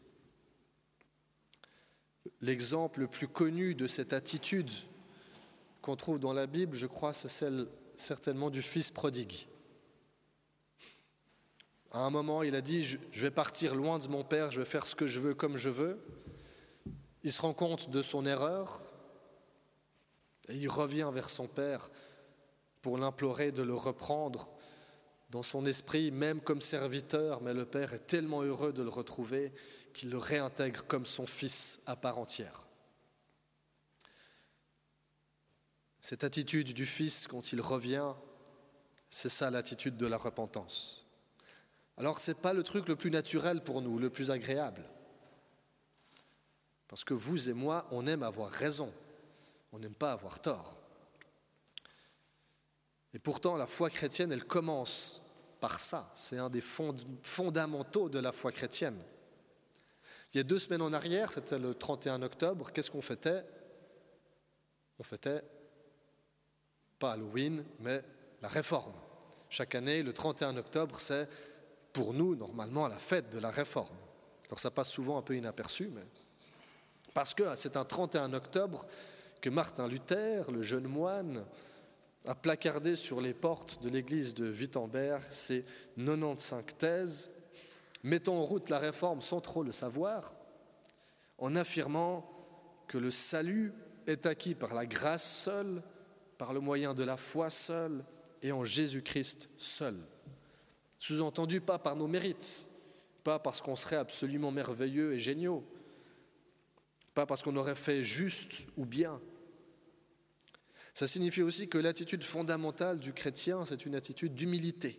L'exemple 2.41 2.99
le 2.99 3.07
plus 3.07 3.29
connu 3.29 3.77
de 3.77 3.87
cette 3.87 4.13
attitude 4.13 4.73
qu'on 5.83 5.95
trouve 5.95 6.19
dans 6.19 6.33
la 6.33 6.49
Bible, 6.49 6.75
je 6.75 6.89
crois, 6.89 7.13
c'est 7.13 7.29
celle 7.29 7.69
certainement 7.95 8.51
du 8.51 8.61
fils 8.61 8.91
prodigue. 8.91 9.47
À 11.93 12.01
un 12.01 12.11
moment, 12.11 12.43
il 12.43 12.57
a 12.57 12.61
dit, 12.61 12.83
je 12.83 13.23
vais 13.23 13.31
partir 13.31 13.77
loin 13.77 14.01
de 14.01 14.09
mon 14.09 14.25
père, 14.25 14.51
je 14.51 14.59
vais 14.59 14.67
faire 14.67 14.85
ce 14.85 14.97
que 14.97 15.07
je 15.07 15.21
veux 15.21 15.35
comme 15.35 15.59
je 15.59 15.71
veux. 15.71 15.97
Il 17.23 17.31
se 17.31 17.41
rend 17.41 17.55
compte 17.55 17.89
de 17.89 18.03
son 18.03 18.27
erreur 18.27 18.86
il 20.49 20.69
revient 20.69 21.11
vers 21.13 21.31
son 21.31 21.47
père 21.47 21.91
pour 22.83 22.99
l'implorer 22.99 23.53
de 23.53 23.63
le 23.63 23.75
reprendre 23.75 24.49
dans 25.31 25.43
son 25.43 25.67
esprit, 25.67 26.11
même 26.11 26.41
comme 26.41 26.61
serviteur, 26.61 27.43
mais 27.43 27.53
le 27.53 27.67
père 27.67 27.93
est 27.93 28.07
tellement 28.07 28.43
heureux 28.43 28.73
de 28.73 28.83
le 28.83 28.89
retrouver 28.89 29.53
qu'il 29.93 30.11
le 30.11 30.19
réintègre 30.19 30.87
comme 30.87 31.07
son 31.07 31.27
fils 31.27 31.81
à 31.87 31.97
part 31.97 32.19
entière. 32.19 32.67
Cette 36.01 36.23
attitude 36.23 36.73
du 36.73 36.87
fils 36.87 37.27
quand 37.27 37.53
il 37.53 37.61
revient, 37.61 38.13
c'est 39.11 39.29
ça 39.29 39.51
l'attitude 39.51 39.97
de 39.97 40.07
la 40.07 40.17
repentance. 40.17 41.05
Alors 41.97 42.21
ce 42.21 42.31
n'est 42.31 42.37
pas 42.37 42.53
le 42.53 42.63
truc 42.63 42.87
le 42.89 42.95
plus 42.95 43.11
naturel 43.11 43.63
pour 43.63 43.83
nous, 43.83 43.99
le 43.99 44.11
plus 44.11 44.31
agréable. 44.31 44.85
Parce 46.89 47.03
que 47.03 47.15
vous 47.15 47.49
et 47.49 47.55
moi, 47.55 47.89
on 47.91 48.07
aime 48.07 48.23
avoir 48.23 48.51
raison, 48.51 48.93
on 49.77 49.79
n'aime 49.79 49.95
pas 49.95 50.13
avoir 50.13 50.41
tort. 50.41 50.81
Et 53.13 53.19
pourtant, 53.19 53.57
la 53.57 53.67
foi 53.67 53.91
chrétienne, 53.91 54.33
elle 54.33 54.45
commence 54.45 55.23
par 55.61 55.81
ça. 55.81 56.11
C'est 56.15 56.39
un 56.39 56.49
des 56.49 56.63
fondamentaux 56.63 58.09
de 58.09 58.19
la 58.19 58.33
foi 58.33 58.53
chrétienne. 58.53 58.99
Il 60.33 60.39
y 60.39 60.41
a 60.41 60.45
deux 60.45 60.59
semaines 60.59 60.83
en 60.83 60.93
arrière, 60.93 61.31
c'était 61.31 61.59
le 61.59 61.75
31 61.75 62.23
octobre, 62.23 62.73
qu'est-ce 62.73 62.91
qu'on 62.91 63.03
fêtait? 63.03 63.45
On 64.99 65.03
fêtait 65.03 65.43
pas 66.99 67.13
Halloween, 67.13 67.63
mais 67.81 68.03
la 68.41 68.49
réforme. 68.49 68.95
Chaque 69.51 69.75
année, 69.75 70.03
le 70.03 70.15
31 70.15 70.57
octobre, 70.57 70.99
c'est 70.99 71.29
pour 71.93 72.15
nous, 72.15 72.35
normalement, 72.35 72.89
la 72.89 72.99
fête 72.99 73.29
de 73.31 73.39
la 73.39 73.51
réforme. 73.51 73.97
Alors 74.47 74.59
ça 74.59 74.71
passe 74.71 74.91
souvent 74.91 75.19
un 75.19 75.23
peu 75.23 75.37
inaperçu, 75.37 75.89
mais 75.89 76.05
parce 77.13 77.35
que 77.35 77.55
c'est 77.57 77.77
un 77.77 77.85
31 77.85 78.33
octobre 78.33 78.87
que 79.47 79.51
Martin 79.53 79.87
Luther, 79.87 80.51
le 80.51 80.61
jeune 80.61 80.89
moine, 80.89 81.47
a 82.25 82.35
placardé 82.35 82.97
sur 82.97 83.21
les 83.21 83.33
portes 83.33 83.81
de 83.81 83.89
l'église 83.89 84.35
de 84.35 84.51
Wittenberg 84.51 85.23
ses 85.31 85.65
95 85.97 86.65
thèses, 86.77 87.31
mettant 88.03 88.39
en 88.39 88.43
route 88.43 88.71
la 88.71 88.81
réforme 88.81 89.23
sans 89.23 89.41
trop 89.41 89.63
le 89.63 89.71
savoir, 89.71 90.35
en 91.39 91.55
affirmant 91.55 92.29
que 92.89 92.99
le 92.99 93.13
salut 93.13 93.73
est 94.09 94.27
acquis 94.27 94.57
par 94.57 94.75
la 94.75 94.85
grâce 94.85 95.45
seule, 95.45 95.81
par 96.39 96.53
le 96.53 96.59
moyen 96.59 96.93
de 96.93 97.05
la 97.05 97.17
foi 97.17 97.49
seule 97.49 98.03
et 98.43 98.51
en 98.51 98.65
Jésus-Christ 98.65 99.49
seul. 99.59 99.95
Sous-entendu, 100.99 101.61
pas 101.61 101.79
par 101.79 101.95
nos 101.95 102.09
mérites, 102.09 102.67
pas 103.23 103.39
parce 103.39 103.63
qu'on 103.63 103.77
serait 103.77 103.95
absolument 103.95 104.51
merveilleux 104.51 105.13
et 105.13 105.21
géniaux, 105.21 105.63
pas 107.15 107.27
parce 107.27 107.45
qu'on 107.45 107.55
aurait 107.55 107.77
fait 107.77 108.03
juste 108.03 108.67
ou 108.77 108.85
bien. 108.85 109.21
Ça 110.97 111.07
signifie 111.07 111.43
aussi 111.43 111.69
que 111.69 111.77
l'attitude 111.77 112.25
fondamentale 112.25 112.99
du 112.99 113.13
chrétien, 113.13 113.67
c'est 113.67 113.85
une 113.85 113.95
attitude 113.95 114.35
d'humilité. 114.35 114.99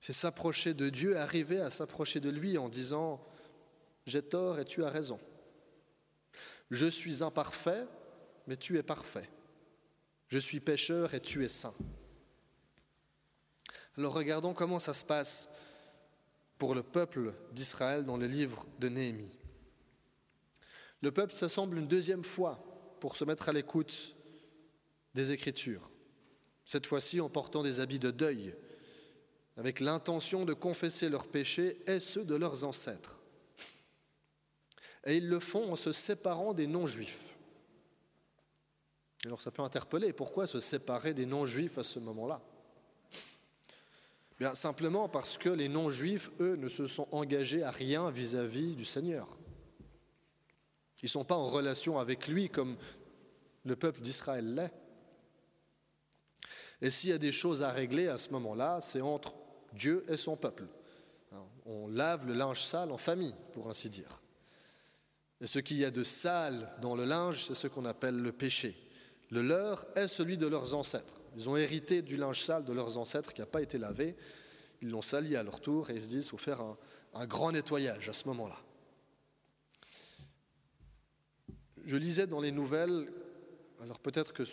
C'est 0.00 0.12
s'approcher 0.12 0.74
de 0.74 0.88
Dieu, 0.88 1.16
arriver 1.16 1.60
à 1.60 1.70
s'approcher 1.70 2.18
de 2.18 2.30
lui 2.30 2.58
en 2.58 2.68
disant⁇ 2.68 3.14
J'ai 4.06 4.22
tort 4.22 4.58
et 4.58 4.64
tu 4.64 4.84
as 4.84 4.90
raison. 4.90 5.20
Je 6.72 6.88
suis 6.88 7.22
imparfait, 7.22 7.86
mais 8.48 8.56
tu 8.56 8.76
es 8.76 8.82
parfait. 8.82 9.30
Je 10.26 10.40
suis 10.40 10.58
pécheur 10.58 11.14
et 11.14 11.20
tu 11.20 11.44
es 11.44 11.48
saint.⁇ 11.48 11.74
alors 13.96 14.14
regardons 14.14 14.52
comment 14.52 14.80
ça 14.80 14.94
se 14.94 15.04
passe 15.04 15.48
pour 16.58 16.74
le 16.74 16.82
peuple 16.82 17.32
d'Israël 17.52 18.04
dans 18.04 18.16
le 18.16 18.26
livre 18.26 18.66
de 18.80 18.88
Néhémie. 18.88 19.38
Le 21.02 21.12
peuple 21.12 21.34
s'assemble 21.34 21.78
une 21.78 21.86
deuxième 21.86 22.24
fois 22.24 22.96
pour 22.98 23.14
se 23.14 23.24
mettre 23.24 23.48
à 23.48 23.52
l'écoute 23.52 24.15
des 25.16 25.32
Écritures, 25.32 25.90
cette 26.64 26.86
fois-ci 26.86 27.20
en 27.20 27.28
portant 27.28 27.62
des 27.62 27.80
habits 27.80 27.98
de 27.98 28.12
deuil, 28.12 28.54
avec 29.56 29.80
l'intention 29.80 30.44
de 30.44 30.52
confesser 30.52 31.08
leurs 31.08 31.26
péchés 31.26 31.78
et 31.86 31.98
ceux 31.98 32.24
de 32.24 32.36
leurs 32.36 32.64
ancêtres. 32.64 33.18
Et 35.06 35.16
ils 35.16 35.28
le 35.28 35.40
font 35.40 35.72
en 35.72 35.76
se 35.76 35.92
séparant 35.92 36.52
des 36.52 36.66
non-juifs. 36.66 37.34
Alors 39.24 39.40
ça 39.40 39.50
peut 39.50 39.62
interpeller, 39.62 40.12
pourquoi 40.12 40.46
se 40.46 40.60
séparer 40.60 41.14
des 41.14 41.26
non-juifs 41.26 41.78
à 41.78 41.82
ce 41.82 41.98
moment-là? 41.98 42.42
Bien, 44.38 44.54
simplement 44.54 45.08
parce 45.08 45.38
que 45.38 45.48
les 45.48 45.68
non-juifs, 45.68 46.30
eux, 46.40 46.56
ne 46.56 46.68
se 46.68 46.86
sont 46.86 47.08
engagés 47.10 47.62
à 47.62 47.70
rien 47.70 48.10
vis-à-vis 48.10 48.74
du 48.74 48.84
Seigneur. 48.84 49.38
Ils 51.02 51.06
ne 51.06 51.10
sont 51.10 51.24
pas 51.24 51.36
en 51.36 51.48
relation 51.48 51.98
avec 51.98 52.26
lui 52.26 52.50
comme 52.50 52.76
le 53.64 53.76
peuple 53.76 54.00
d'Israël 54.00 54.54
l'est. 54.54 54.72
Et 56.82 56.90
s'il 56.90 57.10
y 57.10 57.14
a 57.14 57.18
des 57.18 57.32
choses 57.32 57.62
à 57.62 57.70
régler 57.70 58.08
à 58.08 58.18
ce 58.18 58.30
moment-là, 58.30 58.80
c'est 58.80 59.00
entre 59.00 59.34
Dieu 59.72 60.04
et 60.08 60.16
son 60.16 60.36
peuple. 60.36 60.64
On 61.64 61.88
lave 61.88 62.26
le 62.26 62.34
linge 62.34 62.62
sale 62.62 62.92
en 62.92 62.98
famille, 62.98 63.34
pour 63.52 63.68
ainsi 63.68 63.90
dire. 63.90 64.20
Et 65.40 65.46
ce 65.46 65.58
qu'il 65.58 65.78
y 65.78 65.84
a 65.84 65.90
de 65.90 66.02
sale 66.02 66.72
dans 66.80 66.94
le 66.94 67.04
linge, 67.04 67.44
c'est 67.44 67.54
ce 67.54 67.66
qu'on 67.66 67.84
appelle 67.84 68.16
le 68.16 68.32
péché. 68.32 68.76
Le 69.30 69.42
leur 69.42 69.86
est 69.96 70.08
celui 70.08 70.38
de 70.38 70.46
leurs 70.46 70.74
ancêtres. 70.74 71.20
Ils 71.36 71.48
ont 71.48 71.56
hérité 71.56 72.02
du 72.02 72.16
linge 72.16 72.42
sale 72.42 72.64
de 72.64 72.72
leurs 72.72 72.96
ancêtres 72.96 73.32
qui 73.34 73.40
n'a 73.40 73.46
pas 73.46 73.60
été 73.60 73.78
lavé. 73.78 74.16
Ils 74.80 74.90
l'ont 74.90 75.02
sali 75.02 75.36
à 75.36 75.42
leur 75.42 75.60
tour 75.60 75.90
et 75.90 75.94
ils 75.94 76.02
se 76.02 76.08
disent 76.08 76.24
qu'il 76.24 76.30
faut 76.30 76.38
faire 76.38 76.60
un, 77.14 77.26
grand 77.26 77.52
nettoyage 77.52 78.08
à 78.08 78.12
ce 78.12 78.28
moment-là. 78.28 78.58
Je 81.84 81.96
lisais 81.96 82.26
dans 82.26 82.40
les 82.40 82.52
nouvelles, 82.52 83.10
alors 83.82 83.98
peut-être 83.98 84.32
que 84.32 84.44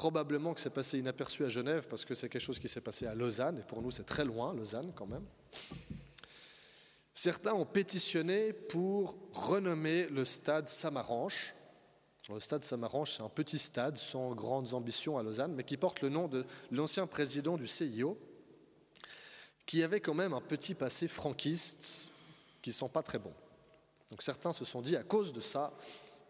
probablement 0.00 0.54
que 0.54 0.62
c'est 0.62 0.70
passé 0.70 0.98
inaperçu 0.98 1.44
à 1.44 1.50
Genève 1.50 1.86
parce 1.86 2.06
que 2.06 2.14
c'est 2.14 2.30
quelque 2.30 2.40
chose 2.40 2.58
qui 2.58 2.70
s'est 2.70 2.80
passé 2.80 3.06
à 3.06 3.14
Lausanne 3.14 3.58
et 3.58 3.62
pour 3.62 3.82
nous 3.82 3.90
c'est 3.90 4.06
très 4.06 4.24
loin, 4.24 4.54
Lausanne 4.54 4.92
quand 4.94 5.06
même. 5.06 5.26
Certains 7.12 7.52
ont 7.52 7.66
pétitionné 7.66 8.54
pour 8.54 9.18
renommer 9.34 10.06
le 10.08 10.24
stade 10.24 10.70
Samaranche 10.70 11.54
le 12.30 12.40
stade 12.40 12.64
Samaranche, 12.64 13.16
c'est 13.16 13.22
un 13.22 13.28
petit 13.28 13.58
stade 13.58 13.98
sans 13.98 14.34
grandes 14.34 14.72
ambitions 14.72 15.18
à 15.18 15.22
Lausanne, 15.22 15.52
mais 15.54 15.64
qui 15.64 15.76
porte 15.76 16.00
le 16.00 16.08
nom 16.08 16.28
de 16.28 16.46
l'ancien 16.70 17.06
président 17.06 17.58
du 17.58 17.66
CIO, 17.66 18.16
qui 19.66 19.82
avait 19.82 20.00
quand 20.00 20.14
même 20.14 20.32
un 20.32 20.40
petit 20.40 20.74
passé 20.74 21.08
franquiste 21.08 22.12
qui 22.62 22.70
ne 22.70 22.74
sont 22.74 22.88
pas 22.88 23.02
très 23.02 23.18
bons. 23.18 23.34
Donc 24.10 24.22
certains 24.22 24.54
se 24.54 24.64
sont 24.64 24.80
dit, 24.80 24.96
à 24.96 25.02
cause 25.02 25.32
de 25.32 25.40
ça, 25.40 25.74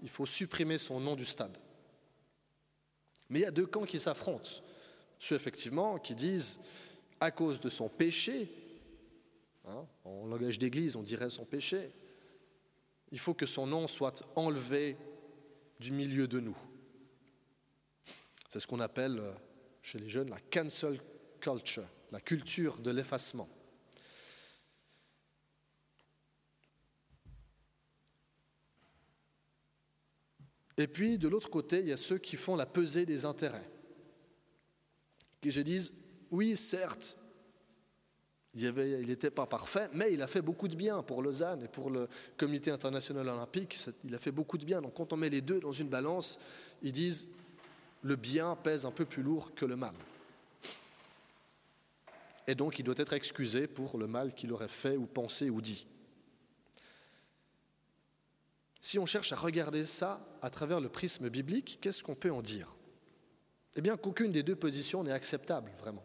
il 0.02 0.08
faut 0.08 0.26
supprimer 0.26 0.78
son 0.78 0.98
nom 0.98 1.14
du 1.14 1.26
stade. 1.26 1.56
Mais 3.30 3.40
il 3.40 3.42
y 3.42 3.46
a 3.46 3.50
deux 3.50 3.66
camps 3.66 3.84
qui 3.84 3.99
s'affrontent. 3.99 4.50
Ceux, 5.18 5.37
effectivement, 5.37 5.99
qui 5.99 6.14
disent, 6.14 6.60
à 7.20 7.30
cause 7.30 7.60
de 7.60 7.68
son 7.68 7.88
péché, 7.88 8.49
hein, 9.66 9.87
en 10.04 10.26
langage 10.26 10.58
d'église, 10.58 10.96
on 10.96 11.02
dirait 11.02 11.30
son 11.30 11.44
péché, 11.44 11.90
il 13.12 13.18
faut 13.18 13.34
que 13.34 13.46
son 13.46 13.66
nom 13.66 13.88
soit 13.88 14.25
enlevé 14.37 14.96
du 15.78 15.92
milieu 15.92 16.26
de 16.26 16.40
nous. 16.40 16.56
C'est 18.49 18.60
ce 18.60 18.66
qu'on 18.66 18.80
appelle 18.80 19.18
euh, 19.18 19.32
chez 19.82 19.99
les 19.99 20.08
jeunes 20.08 20.30
la 20.30 20.40
cancel 20.40 21.00
culture, 21.40 21.87
la 22.10 22.20
culture 22.20 22.78
de 22.78 22.90
l'effacement. 22.90 23.49
Et 30.80 30.87
puis, 30.87 31.18
de 31.18 31.28
l'autre 31.28 31.50
côté, 31.50 31.80
il 31.80 31.88
y 31.88 31.92
a 31.92 31.96
ceux 31.99 32.16
qui 32.16 32.37
font 32.37 32.56
la 32.56 32.64
pesée 32.64 33.04
des 33.04 33.26
intérêts, 33.26 33.68
qui 35.42 35.52
se 35.52 35.60
disent, 35.60 35.92
oui, 36.30 36.56
certes, 36.56 37.18
il 38.54 39.06
n'était 39.06 39.30
pas 39.30 39.44
parfait, 39.44 39.90
mais 39.92 40.14
il 40.14 40.22
a 40.22 40.26
fait 40.26 40.40
beaucoup 40.40 40.68
de 40.68 40.76
bien 40.76 41.02
pour 41.02 41.22
Lausanne 41.22 41.64
et 41.64 41.68
pour 41.68 41.90
le 41.90 42.08
Comité 42.38 42.70
international 42.70 43.28
olympique. 43.28 43.78
Il 44.04 44.14
a 44.14 44.18
fait 44.18 44.32
beaucoup 44.32 44.56
de 44.56 44.64
bien. 44.64 44.80
Donc 44.80 44.94
quand 44.94 45.12
on 45.12 45.18
met 45.18 45.28
les 45.28 45.42
deux 45.42 45.60
dans 45.60 45.72
une 45.72 45.88
balance, 45.88 46.38
ils 46.80 46.92
disent 46.92 47.28
le 48.00 48.16
bien 48.16 48.56
pèse 48.56 48.87
un 48.87 48.90
peu 48.90 49.04
plus 49.04 49.22
lourd 49.22 49.54
que 49.54 49.66
le 49.66 49.76
mal. 49.76 49.94
Et 52.46 52.54
donc 52.54 52.78
il 52.78 52.84
doit 52.84 52.94
être 52.96 53.12
excusé 53.12 53.66
pour 53.66 53.99
le 53.99 54.06
mal 54.06 54.34
qu'il 54.34 54.50
aurait 54.50 54.66
fait 54.66 54.96
ou 54.96 55.04
pensé 55.04 55.50
ou 55.50 55.60
dit. 55.60 55.87
Si 58.80 58.99
on 58.99 59.06
cherche 59.06 59.32
à 59.32 59.37
regarder 59.37 59.84
ça 59.87 60.26
à 60.42 60.50
travers 60.50 60.80
le 60.80 60.88
prisme 60.88 61.28
biblique, 61.28 61.78
qu'est-ce 61.80 62.02
qu'on 62.02 62.14
peut 62.14 62.32
en 62.32 62.42
dire? 62.42 62.76
Eh 63.76 63.80
bien 63.80 63.96
qu'aucune 63.96 64.32
des 64.32 64.42
deux 64.42 64.56
positions 64.56 65.04
n'est 65.04 65.12
acceptable, 65.12 65.70
vraiment. 65.78 66.04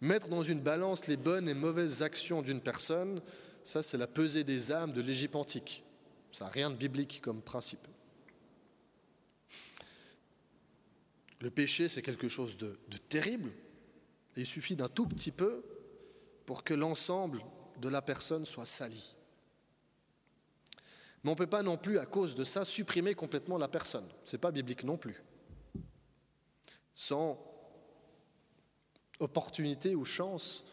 Mettre 0.00 0.28
dans 0.28 0.42
une 0.42 0.60
balance 0.60 1.06
les 1.06 1.16
bonnes 1.16 1.48
et 1.48 1.54
mauvaises 1.54 2.02
actions 2.02 2.42
d'une 2.42 2.60
personne, 2.60 3.22
ça 3.62 3.82
c'est 3.82 3.96
la 3.96 4.06
pesée 4.06 4.44
des 4.44 4.72
âmes 4.72 4.92
de 4.92 5.00
l'Égypte 5.00 5.36
antique. 5.36 5.84
Ça 6.32 6.46
n'a 6.46 6.50
rien 6.50 6.70
de 6.70 6.74
biblique 6.74 7.20
comme 7.22 7.40
principe. 7.40 7.86
Le 11.40 11.50
péché, 11.50 11.88
c'est 11.88 12.02
quelque 12.02 12.26
chose 12.26 12.56
de, 12.56 12.78
terrible. 13.08 13.52
Il 14.36 14.46
suffit 14.46 14.76
d'un 14.76 14.88
tout 14.88 15.06
petit 15.06 15.30
peu 15.30 15.62
pour 16.46 16.64
que 16.64 16.74
l'ensemble 16.74 17.44
de 17.80 17.88
la 17.88 18.02
personne 18.02 18.44
soit 18.44 18.66
sali. 18.66 19.14
Mais 21.24 21.30
on 21.30 21.32
ne 21.32 21.38
peut 21.38 21.46
pas 21.46 21.62
non 21.62 21.78
plus, 21.78 21.98
à 21.98 22.04
cause 22.04 22.34
de 22.34 22.44
ça, 22.44 22.66
supprimer 22.66 23.14
complètement 23.14 23.56
la 23.56 23.66
personne. 23.66 24.06
Ce 24.24 24.36
n'est 24.36 24.40
pas 24.40 24.52
biblique 24.52 24.84
non 24.84 24.98
plus. 24.98 25.22
Sans 26.92 27.42
opportunité 29.18 29.94
ou 29.94 30.04
chance 30.04 30.64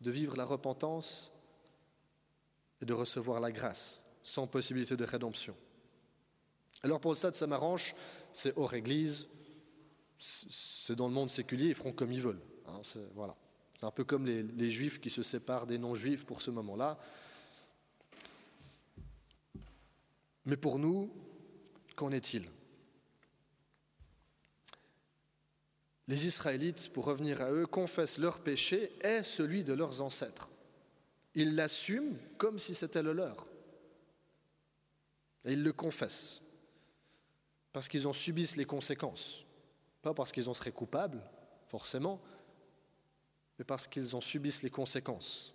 de 0.00 0.10
vivre 0.10 0.36
la 0.36 0.44
repentance 0.44 1.32
et 2.82 2.86
de 2.86 2.92
recevoir 2.92 3.40
la 3.40 3.52
grâce, 3.52 4.02
sans 4.22 4.48
possibilité 4.48 4.96
de 4.96 5.04
rédemption. 5.04 5.54
Alors 6.82 6.98
pour 6.98 7.12
le 7.12 7.16
stade, 7.16 7.34
ça 7.34 7.46
m'arrange, 7.46 7.94
c'est 8.32 8.56
hors 8.56 8.74
église, 8.74 9.28
c'est 10.18 10.96
dans 10.96 11.06
le 11.06 11.14
monde 11.14 11.30
séculier, 11.30 11.68
ils 11.68 11.74
feront 11.74 11.92
comme 11.92 12.10
ils 12.10 12.22
veulent. 12.22 12.42
Hein, 12.66 12.80
c'est, 12.82 13.06
voilà. 13.14 13.36
un 13.82 13.90
peu 13.90 14.02
comme 14.02 14.26
les 14.26 14.70
juifs 14.70 14.98
qui 14.98 15.10
se 15.10 15.22
séparent 15.22 15.66
des 15.66 15.78
non-juifs 15.78 16.24
pour 16.24 16.42
ce 16.42 16.50
moment-là. 16.50 16.98
Mais 20.46 20.56
pour 20.56 20.78
nous, 20.78 21.12
qu'en 21.96 22.12
est-il? 22.12 22.48
Les 26.08 26.26
Israélites, 26.26 26.92
pour 26.92 27.04
revenir 27.04 27.40
à 27.40 27.52
eux, 27.52 27.66
confessent 27.66 28.18
leur 28.18 28.40
péché 28.40 28.92
est 29.00 29.22
celui 29.22 29.62
de 29.62 29.72
leurs 29.72 30.00
ancêtres. 30.00 30.50
Ils 31.34 31.54
l'assument 31.54 32.16
comme 32.36 32.58
si 32.58 32.74
c'était 32.74 33.02
le 33.02 33.12
leur. 33.12 33.46
Et 35.44 35.52
ils 35.52 35.62
le 35.62 35.72
confessent 35.72 36.42
parce 37.72 37.88
qu'ils 37.88 38.08
en 38.08 38.12
subissent 38.12 38.56
les 38.56 38.64
conséquences. 38.64 39.44
Pas 40.02 40.14
parce 40.14 40.32
qu'ils 40.32 40.48
en 40.48 40.54
seraient 40.54 40.72
coupables, 40.72 41.22
forcément, 41.68 42.20
mais 43.58 43.64
parce 43.64 43.86
qu'ils 43.86 44.16
en 44.16 44.20
subissent 44.20 44.62
les 44.62 44.70
conséquences. 44.70 45.54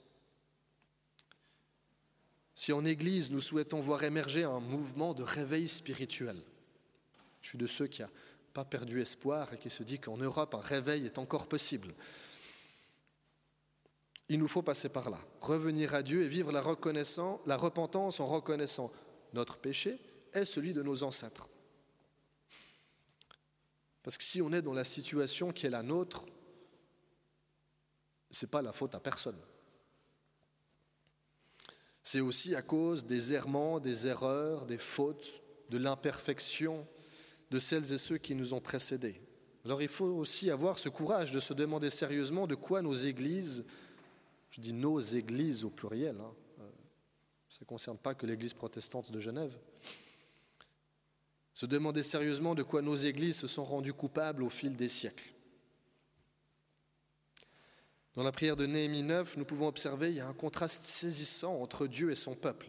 Si 2.55 2.71
en 2.71 2.85
Église 2.85 3.31
nous 3.31 3.41
souhaitons 3.41 3.81
voir 3.81 4.03
émerger 4.03 4.45
un 4.45 4.62
mouvement 4.62 5.13
de 5.13 5.24
réveil 5.24 5.67
spirituel, 5.67 6.41
je 7.41 7.50
suis 7.50 7.57
de 7.57 7.67
ceux 7.67 7.88
qui 7.88 8.01
n'ont 8.01 8.09
pas 8.53 8.63
perdu 8.63 9.01
espoir 9.01 9.53
et 9.53 9.57
qui 9.57 9.69
se 9.69 9.83
dit 9.83 10.00
qu'en 10.00 10.17
Europe 10.17 10.55
un 10.55 10.62
réveil 10.62 11.05
est 11.05 11.19
encore 11.19 11.47
possible. 11.47 11.93
Il 14.29 14.39
nous 14.39 14.47
faut 14.47 14.62
passer 14.62 14.89
par 14.89 15.09
là, 15.09 15.19
revenir 15.41 15.93
à 15.93 16.01
Dieu 16.01 16.24
et 16.24 16.27
vivre 16.29 16.53
la, 16.53 16.63
la 17.45 17.57
repentance 17.57 18.19
en 18.21 18.25
reconnaissant 18.25 18.91
notre 19.33 19.57
péché 19.57 20.00
est 20.33 20.45
celui 20.45 20.74
de 20.74 20.81
nos 20.81 21.03
ancêtres. 21.03 21.50
Parce 24.01 24.18
que 24.18 24.24
si 24.24 24.41
on 24.41 24.53
est 24.53 24.61
dans 24.61 24.74
la 24.74 24.83
situation 24.85 25.51
qui 25.51 25.65
est 25.65 25.72
la 25.72 25.83
nôtre, 25.83 26.25
ce 28.31 28.46
n'est 28.46 28.50
pas 28.50 28.61
la 28.61 28.72
faute 28.72 28.96
à 28.96 29.00
personne. 29.00 29.39
C'est 32.15 32.21
aussi 32.21 32.55
à 32.55 32.61
cause 32.61 33.05
des 33.05 33.33
errements, 33.33 33.81
des 33.81 34.07
erreurs, 34.07 34.65
des 34.65 34.77
fautes, 34.77 35.43
de 35.69 35.77
l'imperfection 35.77 36.87
de 37.51 37.59
celles 37.59 37.91
et 37.91 37.97
ceux 37.97 38.17
qui 38.17 38.35
nous 38.35 38.53
ont 38.53 38.61
précédés. 38.61 39.21
Alors 39.65 39.81
il 39.81 39.89
faut 39.89 40.05
aussi 40.05 40.49
avoir 40.49 40.79
ce 40.79 40.87
courage 40.87 41.33
de 41.33 41.41
se 41.41 41.53
demander 41.53 41.89
sérieusement 41.89 42.47
de 42.47 42.55
quoi 42.55 42.81
nos 42.81 42.93
églises, 42.93 43.65
je 44.49 44.61
dis 44.61 44.71
nos 44.71 45.01
églises 45.01 45.65
au 45.65 45.69
pluriel, 45.69 46.15
hein, 46.21 46.33
euh, 46.61 46.69
ça 47.49 47.63
ne 47.63 47.65
concerne 47.65 47.97
pas 47.97 48.15
que 48.15 48.25
l'église 48.25 48.53
protestante 48.53 49.11
de 49.11 49.19
Genève, 49.19 49.59
se 51.53 51.65
demander 51.65 52.01
sérieusement 52.01 52.55
de 52.55 52.63
quoi 52.63 52.81
nos 52.81 52.95
églises 52.95 53.39
se 53.39 53.47
sont 53.47 53.65
rendues 53.65 53.91
coupables 53.91 54.41
au 54.41 54.49
fil 54.49 54.77
des 54.77 54.87
siècles. 54.87 55.34
Dans 58.15 58.23
la 58.23 58.31
prière 58.31 58.55
de 58.55 58.65
Néhémie 58.65 59.03
9, 59.03 59.37
nous 59.37 59.45
pouvons 59.45 59.67
observer 59.67 60.09
il 60.09 60.15
y 60.15 60.21
a 60.21 60.27
un 60.27 60.33
contraste 60.33 60.85
saisissant 60.85 61.61
entre 61.61 61.85
Dieu 61.85 62.11
et 62.11 62.15
son 62.15 62.33
peuple. 62.33 62.67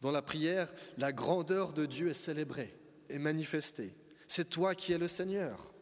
Dans 0.00 0.10
la 0.10 0.22
prière, 0.22 0.72
la 0.96 1.12
grandeur 1.12 1.72
de 1.72 1.84
Dieu 1.84 2.08
est 2.08 2.14
célébrée 2.14 2.74
et 3.10 3.18
manifestée. 3.18 3.94
C'est 4.26 4.48
toi 4.48 4.74
qui 4.74 4.92
es 4.92 4.98
le 4.98 5.08
Seigneur. 5.08 5.74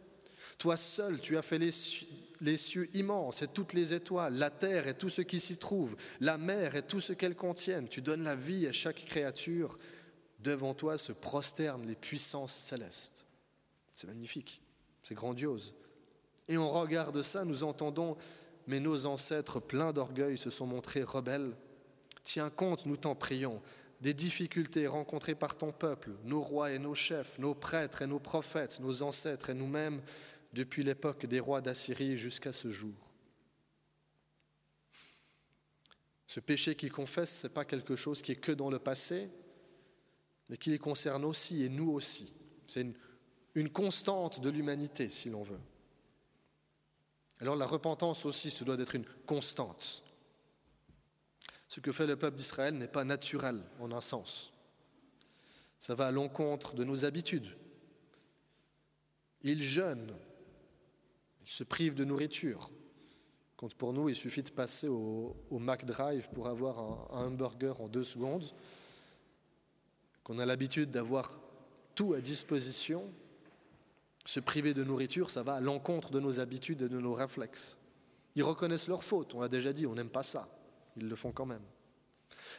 Toi 0.58 0.76
seul, 0.76 1.20
tu 1.20 1.36
as 1.36 1.42
fait 1.42 1.58
les, 1.58 2.56
cieux 2.56 2.88
immenses 2.94 3.42
et 3.42 3.48
toutes 3.48 3.72
les 3.72 3.94
étoiles, 3.94 4.34
la 4.34 4.50
terre 4.50 4.88
et 4.88 4.94
tout 4.94 5.08
ce 5.08 5.22
qui 5.22 5.40
s'y 5.40 5.56
trouve, 5.56 5.96
la 6.20 6.36
mer 6.36 6.74
et 6.74 6.82
tout 6.82 7.00
ce 7.00 7.12
qu'elle 7.12 7.36
contienne. 7.36 7.88
Tu 7.88 8.02
donnes 8.02 8.24
la 8.24 8.36
vie 8.36 8.66
à 8.66 8.72
chaque 8.72 9.04
créature 9.04 9.78
devant 10.40 10.74
toi 10.74 10.98
se 10.98 11.12
prosternent 11.12 11.86
les 11.86 11.94
puissances 11.94 12.54
célestes. 12.54 13.24
C'est 13.94 14.08
magnifique, 14.08 14.60
c'est 15.02 15.14
grandiose. 15.14 15.74
Et 16.48 16.58
on 16.58 16.70
regarde 16.70 17.22
ça, 17.22 17.44
nous 17.44 17.64
entendons, 17.64 18.16
mais 18.66 18.80
nos 18.80 19.06
ancêtres 19.06 19.60
pleins 19.60 19.92
d'orgueil 19.92 20.38
se 20.38 20.50
sont 20.50 20.66
montrés 20.66 21.02
rebelles. 21.02 21.54
Tiens 22.22 22.50
compte, 22.50 22.86
nous 22.86 22.96
t'en 22.96 23.14
prions, 23.14 23.60
des 24.00 24.14
difficultés 24.14 24.86
rencontrées 24.86 25.34
par 25.34 25.56
ton 25.56 25.72
peuple, 25.72 26.10
nos 26.24 26.42
rois 26.42 26.72
et 26.72 26.78
nos 26.78 26.94
chefs, 26.94 27.38
nos 27.38 27.54
prêtres 27.54 28.02
et 28.02 28.06
nos 28.06 28.18
prophètes, 28.18 28.80
nos 28.80 29.02
ancêtres 29.02 29.50
et 29.50 29.54
nous-mêmes, 29.54 30.00
depuis 30.52 30.82
l'époque 30.82 31.26
des 31.26 31.40
rois 31.40 31.60
d'Assyrie 31.60 32.16
jusqu'à 32.16 32.52
ce 32.52 32.68
jour. 32.68 32.94
Ce 36.26 36.40
péché 36.40 36.74
qu'ils 36.74 36.92
confessent, 36.92 37.40
ce 37.40 37.46
n'est 37.46 37.52
pas 37.52 37.64
quelque 37.64 37.94
chose 37.94 38.22
qui 38.22 38.32
est 38.32 38.36
que 38.36 38.52
dans 38.52 38.70
le 38.70 38.78
passé, 38.78 39.28
mais 40.48 40.56
qui 40.56 40.70
les 40.70 40.78
concerne 40.78 41.24
aussi 41.24 41.64
et 41.64 41.68
nous 41.68 41.90
aussi. 41.90 42.32
C'est 42.66 42.86
une 43.54 43.68
constante 43.70 44.40
de 44.40 44.50
l'humanité, 44.50 45.08
si 45.08 45.30
l'on 45.30 45.42
veut. 45.42 45.60
Alors 47.42 47.56
la 47.56 47.66
repentance 47.66 48.24
aussi, 48.24 48.52
ce 48.52 48.62
doit 48.62 48.78
être 48.78 48.94
une 48.94 49.04
constante. 49.26 50.04
Ce 51.66 51.80
que 51.80 51.90
fait 51.90 52.06
le 52.06 52.14
peuple 52.14 52.36
d'Israël 52.36 52.72
n'est 52.78 52.86
pas 52.86 53.02
naturel 53.02 53.60
en 53.80 53.90
un 53.90 54.00
sens. 54.00 54.52
Ça 55.80 55.96
va 55.96 56.06
à 56.06 56.12
l'encontre 56.12 56.76
de 56.76 56.84
nos 56.84 57.04
habitudes. 57.04 57.48
Ils 59.42 59.60
jeûnent, 59.60 60.14
ils 61.44 61.50
se 61.50 61.64
privent 61.64 61.96
de 61.96 62.04
nourriture. 62.04 62.70
Quand 63.56 63.74
pour 63.74 63.92
nous, 63.92 64.08
il 64.08 64.14
suffit 64.14 64.44
de 64.44 64.50
passer 64.50 64.86
au, 64.86 65.36
au 65.50 65.58
McDrive 65.58 66.30
pour 66.32 66.46
avoir 66.46 66.78
un 67.12 67.26
hamburger 67.26 67.80
en 67.80 67.88
deux 67.88 68.04
secondes, 68.04 68.46
qu'on 70.22 70.38
a 70.38 70.46
l'habitude 70.46 70.92
d'avoir 70.92 71.40
tout 71.96 72.14
à 72.14 72.20
disposition, 72.20 73.12
se 74.24 74.40
priver 74.40 74.74
de 74.74 74.84
nourriture, 74.84 75.30
ça 75.30 75.42
va 75.42 75.54
à 75.54 75.60
l'encontre 75.60 76.10
de 76.10 76.20
nos 76.20 76.40
habitudes 76.40 76.82
et 76.82 76.88
de 76.88 77.00
nos 77.00 77.12
réflexes. 77.12 77.78
Ils 78.34 78.42
reconnaissent 78.42 78.88
leurs 78.88 79.04
fautes, 79.04 79.34
on 79.34 79.40
l'a 79.40 79.48
déjà 79.48 79.72
dit, 79.72 79.86
on 79.86 79.94
n'aime 79.94 80.10
pas 80.10 80.22
ça, 80.22 80.48
ils 80.96 81.08
le 81.08 81.16
font 81.16 81.32
quand 81.32 81.46
même. 81.46 81.62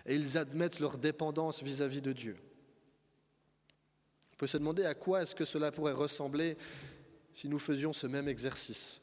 Et 0.06 0.15
ils 0.15 0.38
admettent 0.38 0.80
leur 0.80 0.97
dépendance 0.97 1.63
vis-à-vis 1.63 2.02
de 2.02 2.12
Dieu. 2.12 2.38
On 4.34 4.36
peut 4.38 4.47
se 4.47 4.58
demander 4.58 4.86
à 4.86 4.93
quoi 4.93 5.21
est-ce 5.21 5.36
que 5.36 5.45
cela 5.45 5.71
pourrait 5.71 5.93
ressembler 5.93 6.58
si 7.32 7.47
nous 7.49 7.60
faisions 7.60 7.93
ce 7.93 8.08
même 8.08 8.28
exercice. 8.28 9.02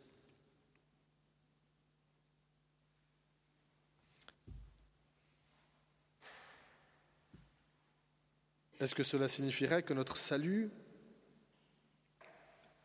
Est-ce 8.78 8.94
que 8.94 9.02
cela 9.02 9.28
signifierait 9.28 9.82
que 9.82 9.92
notre 9.92 10.16
salut, 10.16 10.70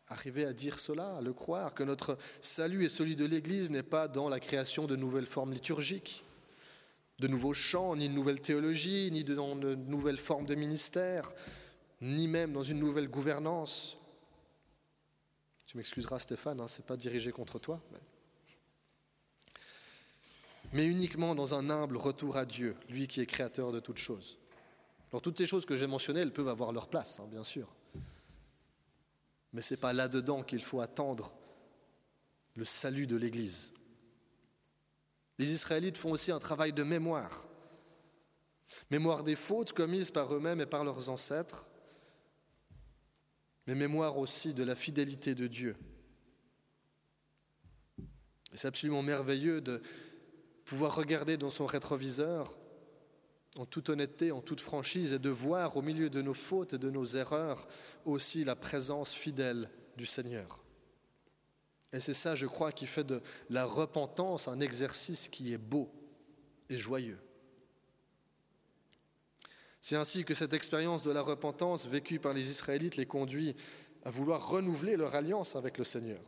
arriver 0.08 0.44
à 0.44 0.52
dire 0.52 0.78
cela, 0.78 1.16
à 1.16 1.20
le 1.20 1.32
croire, 1.32 1.74
que 1.74 1.82
notre 1.82 2.18
salut 2.40 2.84
et 2.84 2.88
celui 2.88 3.16
de 3.16 3.24
l'Église 3.24 3.70
n'est 3.70 3.82
pas 3.82 4.08
dans 4.08 4.28
la 4.28 4.40
création 4.40 4.86
de 4.86 4.96
nouvelles 4.96 5.26
formes 5.26 5.52
liturgiques, 5.52 6.24
de 7.18 7.28
nouveaux 7.28 7.54
chants, 7.54 7.96
ni 7.96 8.08
de 8.08 8.14
nouvelles 8.14 8.40
théologies, 8.40 9.10
ni 9.10 9.24
dans 9.24 9.56
de 9.56 9.74
nouvelles 9.74 10.18
formes 10.18 10.46
de 10.46 10.54
ministère, 10.54 11.32
ni 12.00 12.28
même 12.28 12.52
dans 12.52 12.62
une 12.62 12.78
nouvelle 12.78 13.08
gouvernance 13.08 13.96
Tu 15.66 15.76
m'excuseras 15.76 16.18
Stéphane, 16.18 16.60
hein, 16.60 16.68
ce 16.68 16.80
n'est 16.80 16.86
pas 16.86 16.96
dirigé 16.96 17.32
contre 17.32 17.58
toi. 17.58 17.80
Mais... 17.90 17.98
mais 20.72 20.86
uniquement 20.86 21.34
dans 21.34 21.54
un 21.54 21.70
humble 21.70 21.96
retour 21.96 22.36
à 22.36 22.44
Dieu, 22.44 22.76
lui 22.88 23.08
qui 23.08 23.20
est 23.20 23.26
créateur 23.26 23.72
de 23.72 23.80
toutes 23.80 23.98
choses. 23.98 24.38
Alors 25.10 25.22
toutes 25.22 25.38
ces 25.38 25.46
choses 25.46 25.66
que 25.66 25.76
j'ai 25.76 25.86
mentionnées, 25.86 26.20
elles 26.20 26.32
peuvent 26.32 26.48
avoir 26.48 26.72
leur 26.72 26.88
place, 26.88 27.18
hein, 27.18 27.28
bien 27.30 27.44
sûr. 27.44 27.75
Mais 29.56 29.62
ce 29.62 29.72
n'est 29.72 29.80
pas 29.80 29.94
là-dedans 29.94 30.42
qu'il 30.42 30.62
faut 30.62 30.82
attendre 30.82 31.34
le 32.56 32.66
salut 32.66 33.06
de 33.06 33.16
l'Église. 33.16 33.72
Les 35.38 35.50
Israélites 35.50 35.96
font 35.96 36.10
aussi 36.10 36.30
un 36.30 36.38
travail 36.38 36.74
de 36.74 36.82
mémoire. 36.82 37.48
Mémoire 38.90 39.24
des 39.24 39.34
fautes 39.34 39.72
commises 39.72 40.10
par 40.10 40.34
eux-mêmes 40.34 40.60
et 40.60 40.66
par 40.66 40.84
leurs 40.84 41.08
ancêtres, 41.08 41.66
mais 43.66 43.74
mémoire 43.74 44.18
aussi 44.18 44.52
de 44.52 44.62
la 44.62 44.76
fidélité 44.76 45.34
de 45.34 45.46
Dieu. 45.46 45.74
Et 48.52 48.58
c'est 48.58 48.68
absolument 48.68 49.02
merveilleux 49.02 49.62
de 49.62 49.80
pouvoir 50.66 50.94
regarder 50.94 51.38
dans 51.38 51.48
son 51.48 51.64
rétroviseur 51.64 52.58
en 53.58 53.66
toute 53.66 53.88
honnêteté, 53.88 54.32
en 54.32 54.40
toute 54.40 54.60
franchise, 54.60 55.12
et 55.12 55.18
de 55.18 55.30
voir 55.30 55.76
au 55.76 55.82
milieu 55.82 56.10
de 56.10 56.22
nos 56.22 56.34
fautes 56.34 56.74
et 56.74 56.78
de 56.78 56.90
nos 56.90 57.04
erreurs 57.04 57.66
aussi 58.04 58.44
la 58.44 58.56
présence 58.56 59.14
fidèle 59.14 59.70
du 59.96 60.06
Seigneur. 60.06 60.62
Et 61.92 62.00
c'est 62.00 62.14
ça, 62.14 62.34
je 62.34 62.46
crois, 62.46 62.72
qui 62.72 62.86
fait 62.86 63.04
de 63.04 63.22
la 63.48 63.64
repentance 63.64 64.48
un 64.48 64.60
exercice 64.60 65.28
qui 65.28 65.52
est 65.52 65.58
beau 65.58 65.90
et 66.68 66.76
joyeux. 66.76 67.18
C'est 69.80 69.96
ainsi 69.96 70.24
que 70.24 70.34
cette 70.34 70.52
expérience 70.52 71.02
de 71.02 71.12
la 71.12 71.22
repentance 71.22 71.86
vécue 71.86 72.18
par 72.18 72.34
les 72.34 72.50
Israélites 72.50 72.96
les 72.96 73.06
conduit 73.06 73.54
à 74.04 74.10
vouloir 74.10 74.48
renouveler 74.48 74.96
leur 74.96 75.14
alliance 75.14 75.56
avec 75.56 75.78
le 75.78 75.84
Seigneur. 75.84 76.20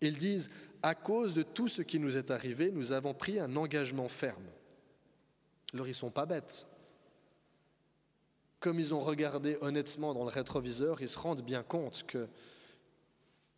Ils 0.00 0.18
disent, 0.18 0.50
à 0.82 0.94
cause 0.94 1.34
de 1.34 1.42
tout 1.42 1.68
ce 1.68 1.82
qui 1.82 1.98
nous 1.98 2.16
est 2.16 2.30
arrivé, 2.30 2.70
nous 2.72 2.92
avons 2.92 3.14
pris 3.14 3.38
un 3.38 3.54
engagement 3.56 4.08
ferme. 4.08 4.46
Alors 5.72 5.86
ils 5.86 5.90
ne 5.90 5.94
sont 5.94 6.10
pas 6.10 6.26
bêtes. 6.26 6.66
Comme 8.58 8.78
ils 8.78 8.92
ont 8.92 9.00
regardé 9.00 9.56
honnêtement 9.60 10.12
dans 10.12 10.24
le 10.24 10.30
rétroviseur, 10.30 11.00
ils 11.00 11.08
se 11.08 11.18
rendent 11.18 11.42
bien 11.42 11.62
compte 11.62 12.04
que 12.06 12.28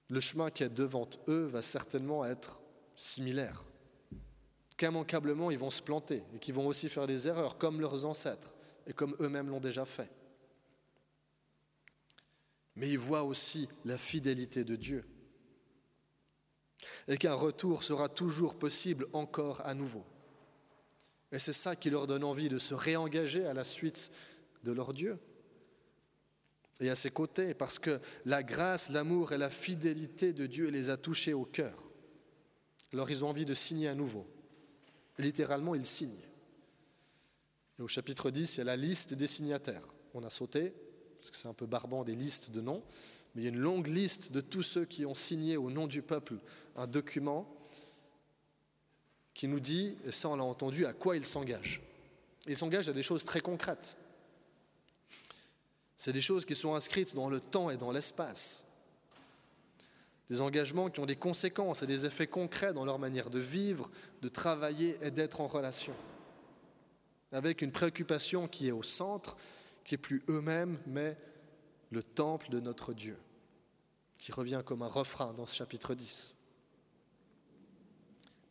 le 0.09 0.21
chemin 0.21 0.51
qui 0.51 0.63
est 0.63 0.69
devant 0.69 1.09
eux 1.29 1.47
va 1.47 1.63
certainement 1.63 2.25
être 2.25 2.61
similaire. 2.95 3.65
Qu'immanquablement, 4.77 5.51
ils 5.51 5.59
vont 5.59 5.71
se 5.71 5.83
planter 5.83 6.23
et 6.35 6.39
qu'ils 6.39 6.55
vont 6.55 6.67
aussi 6.67 6.89
faire 6.89 7.07
des 7.07 7.29
erreurs, 7.29 7.59
comme 7.59 7.81
leurs 7.81 8.05
ancêtres 8.05 8.55
et 8.87 8.93
comme 8.93 9.17
eux-mêmes 9.21 9.49
l'ont 9.49 9.61
déjà 9.61 9.85
fait. 9.85 10.11
Mais 12.77 12.89
ils 12.89 12.99
voient 12.99 13.25
aussi 13.25 13.69
la 13.85 13.99
fidélité 13.99 14.65
de 14.65 14.77
Dieu 14.77 15.05
et 17.09 17.17
qu'un 17.17 17.35
retour 17.35 17.83
sera 17.83 18.09
toujours 18.09 18.59
possible 18.59 19.07
encore 19.13 19.61
à 19.65 19.75
nouveau. 19.75 20.05
Et 21.33 21.39
c'est 21.39 21.55
ça 21.55 21.75
qui 21.75 21.91
leur 21.91 22.07
donne 22.07 22.25
envie 22.25 22.49
de 22.49 22.59
se 22.59 22.75
réengager 22.75 23.47
à 23.47 23.55
la 23.55 23.65
suite 23.65 24.13
de 24.65 24.73
leur 24.73 24.93
Dieu 24.93 25.19
et 26.81 26.91
à 26.91 26.95
ses 26.95 27.11
côtés, 27.11 27.55
parce 27.55 27.79
que 27.79 28.01
la 28.25 28.43
grâce, 28.43 28.91
l'amour 28.91 29.33
et 29.33 29.39
la 29.39 29.51
fidélité 29.51 30.33
de 30.33 30.47
Dieu 30.47 30.69
les 30.69 30.91
a 30.91 30.97
touchés 30.97 31.33
au 31.33 31.45
cœur. 31.45 31.91
Alors 32.93 33.11
ils 33.11 33.25
ont 33.25 33.29
envie 33.29 33.47
de 33.47 33.55
signer 33.55 33.89
à 33.89 33.95
nouveau. 33.95 34.27
littéralement, 35.19 35.75
ils 35.75 35.87
signent. 35.87 36.27
Au 37.79 37.89
chapitre 37.89 38.31
10, 38.31 38.57
il 38.57 38.59
y 38.59 38.61
a 38.61 38.65
la 38.65 38.77
liste 38.77 39.15
des 39.15 39.27
signataires. 39.27 39.87
On 40.15 40.25
a 40.25 40.31
sauté, 40.31 40.73
parce 41.19 41.31
que 41.31 41.37
c'est 41.37 41.49
un 41.49 41.55
peu 41.55 41.67
barbant 41.67 42.05
des 42.05 42.15
listes 42.15 42.51
de 42.51 42.61
noms, 42.61 42.83
mais 43.35 43.43
il 43.43 43.45
y 43.45 43.49
a 43.49 43.51
une 43.51 43.59
longue 43.59 43.87
liste 43.87 44.33
de 44.33 44.41
tous 44.41 44.63
ceux 44.63 44.85
qui 44.85 45.07
ont 45.07 45.15
signé 45.15 45.57
au 45.57 45.71
nom 45.71 45.87
du 45.87 46.03
peuple 46.03 46.39
un 46.77 46.87
document 46.87 47.62
qui 49.43 49.49
nous 49.49 49.59
dit, 49.59 49.97
et 50.07 50.13
ça 50.13 50.29
on 50.29 50.37
l'a 50.37 50.45
entendu, 50.45 50.87
à 50.87 50.93
quoi 50.93 51.17
ils 51.17 51.27
s'engagent. 51.27 51.83
Ils 52.47 52.57
s'engagent 52.57 52.89
à 52.89 52.93
des 52.93 53.03
choses 53.03 53.25
très 53.25 53.41
concrètes. 53.41 53.97
C'est 55.97 56.13
des 56.13 56.21
choses 56.21 56.45
qui 56.45 56.55
sont 56.55 56.77
inscrites 56.77 57.17
dans 57.17 57.29
le 57.29 57.41
temps 57.41 57.69
et 57.69 57.77
dans 57.77 57.91
l'espace. 57.91 58.65
Des 60.31 60.41
engagements 60.41 60.91
qui 60.91 61.01
ont 61.01 61.07
des 61.07 61.17
conséquences 61.17 61.83
et 61.83 61.87
des 61.87 62.07
effets 62.07 62.29
concrets 62.29 62.73
dans 62.73 62.85
leur 62.85 63.01
manière 63.01 63.31
de 63.31 63.41
vivre, 63.41 63.91
de 64.21 64.29
travailler 64.29 64.97
et 65.03 65.11
d'être 65.11 65.41
en 65.41 65.49
relation. 65.49 65.97
Avec 67.33 67.63
une 67.63 67.73
préoccupation 67.73 68.47
qui 68.47 68.69
est 68.69 68.71
au 68.71 68.85
centre, 68.85 69.37
qui 69.83 69.97
est 69.97 69.99
plus 69.99 70.23
eux-mêmes, 70.29 70.79
mais 70.87 71.17
le 71.91 72.05
temple 72.05 72.49
de 72.51 72.61
notre 72.61 72.93
Dieu, 72.93 73.19
qui 74.19 74.31
revient 74.31 74.63
comme 74.65 74.83
un 74.83 74.87
refrain 74.87 75.33
dans 75.33 75.47
ce 75.47 75.57
chapitre 75.57 75.97
10. 75.97 76.37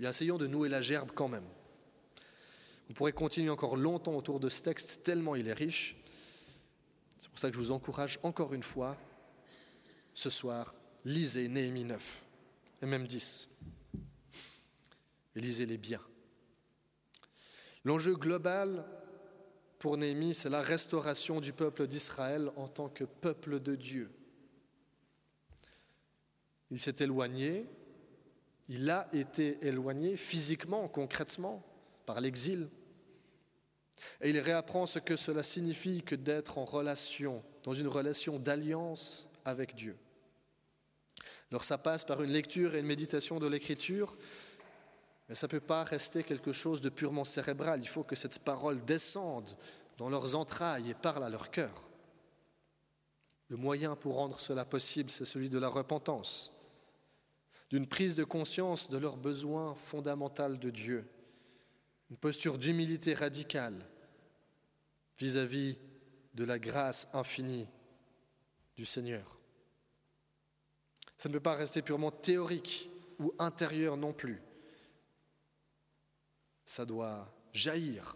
Bien, 0.01 0.09
essayons 0.09 0.39
de 0.39 0.47
nouer 0.47 0.67
la 0.67 0.81
gerbe 0.81 1.11
quand 1.13 1.27
même. 1.27 1.45
On 2.89 2.93
pourrait 2.93 3.11
continuer 3.11 3.51
encore 3.51 3.77
longtemps 3.77 4.15
autour 4.15 4.39
de 4.39 4.49
ce 4.49 4.63
texte, 4.63 5.03
tellement 5.03 5.35
il 5.35 5.47
est 5.47 5.53
riche. 5.53 5.95
C'est 7.19 7.29
pour 7.29 7.37
ça 7.37 7.49
que 7.49 7.55
je 7.55 7.61
vous 7.61 7.69
encourage 7.69 8.17
encore 8.23 8.55
une 8.55 8.63
fois, 8.63 8.97
ce 10.15 10.31
soir, 10.31 10.73
lisez 11.05 11.47
Néhémie 11.47 11.83
9, 11.83 12.25
et 12.81 12.87
même 12.87 13.05
10. 13.05 13.51
Et 15.35 15.39
lisez-les 15.39 15.77
bien. 15.77 16.01
L'enjeu 17.85 18.15
global 18.15 18.83
pour 19.77 19.97
Néhémie, 19.97 20.33
c'est 20.33 20.49
la 20.49 20.63
restauration 20.63 21.41
du 21.41 21.53
peuple 21.53 21.85
d'Israël 21.85 22.49
en 22.55 22.67
tant 22.67 22.89
que 22.89 23.03
peuple 23.03 23.59
de 23.59 23.75
Dieu. 23.75 24.11
Il 26.71 26.81
s'est 26.81 27.03
éloigné, 27.03 27.67
il 28.69 28.89
a 28.89 29.07
été 29.13 29.57
éloigné 29.65 30.17
physiquement, 30.17 30.87
concrètement, 30.87 31.63
par 32.05 32.21
l'exil. 32.21 32.69
Et 34.21 34.29
il 34.29 34.39
réapprend 34.39 34.87
ce 34.87 34.99
que 34.99 35.15
cela 35.15 35.43
signifie 35.43 36.03
que 36.03 36.15
d'être 36.15 36.57
en 36.57 36.65
relation, 36.65 37.43
dans 37.63 37.73
une 37.73 37.87
relation 37.87 38.39
d'alliance 38.39 39.29
avec 39.45 39.75
Dieu. 39.75 39.97
Alors 41.51 41.63
ça 41.63 41.77
passe 41.77 42.05
par 42.05 42.23
une 42.23 42.31
lecture 42.31 42.75
et 42.75 42.79
une 42.79 42.85
méditation 42.85 43.39
de 43.39 43.47
l'Écriture, 43.47 44.15
mais 45.27 45.35
ça 45.35 45.47
ne 45.47 45.51
peut 45.51 45.59
pas 45.59 45.83
rester 45.83 46.23
quelque 46.23 46.51
chose 46.51 46.81
de 46.81 46.89
purement 46.89 47.25
cérébral. 47.25 47.81
Il 47.81 47.87
faut 47.87 48.03
que 48.03 48.15
cette 48.15 48.39
parole 48.39 48.83
descende 48.85 49.57
dans 49.97 50.09
leurs 50.09 50.35
entrailles 50.35 50.89
et 50.89 50.93
parle 50.93 51.23
à 51.23 51.29
leur 51.29 51.51
cœur. 51.51 51.89
Le 53.49 53.57
moyen 53.57 53.97
pour 53.97 54.15
rendre 54.15 54.39
cela 54.39 54.63
possible, 54.63 55.09
c'est 55.11 55.25
celui 55.25 55.49
de 55.49 55.59
la 55.59 55.67
repentance, 55.67 56.53
d'une 57.71 57.87
prise 57.87 58.15
de 58.15 58.23
conscience 58.23 58.89
de 58.89 58.97
leurs 58.97 59.17
besoins 59.17 59.73
fondamentaux 59.75 60.55
de 60.55 60.69
Dieu, 60.69 61.07
une 62.11 62.17
posture 62.17 62.59
d'humilité 62.59 63.13
radicale 63.13 63.87
vis-à-vis 65.17 65.77
de 66.35 66.43
la 66.43 66.59
grâce 66.59 67.07
infinie 67.13 67.67
du 68.77 68.85
Seigneur. 68.85 69.39
Ça 71.17 71.29
ne 71.29 71.33
peut 71.33 71.39
pas 71.39 71.55
rester 71.55 71.81
purement 71.81 72.11
théorique 72.11 72.89
ou 73.19 73.33
intérieur 73.39 73.97
non 73.97 74.13
plus 74.13 74.41
ça 76.71 76.85
doit 76.85 77.27
jaillir. 77.51 78.15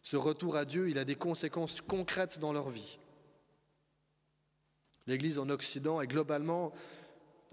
Ce 0.00 0.16
retour 0.16 0.56
à 0.56 0.64
Dieu, 0.64 0.88
il 0.90 0.98
a 0.98 1.04
des 1.04 1.16
conséquences 1.16 1.80
concrètes 1.80 2.38
dans 2.38 2.52
leur 2.52 2.70
vie. 2.70 2.98
L'Église 5.08 5.40
en 5.40 5.48
Occident 5.48 6.00
est 6.00 6.06
globalement 6.06 6.72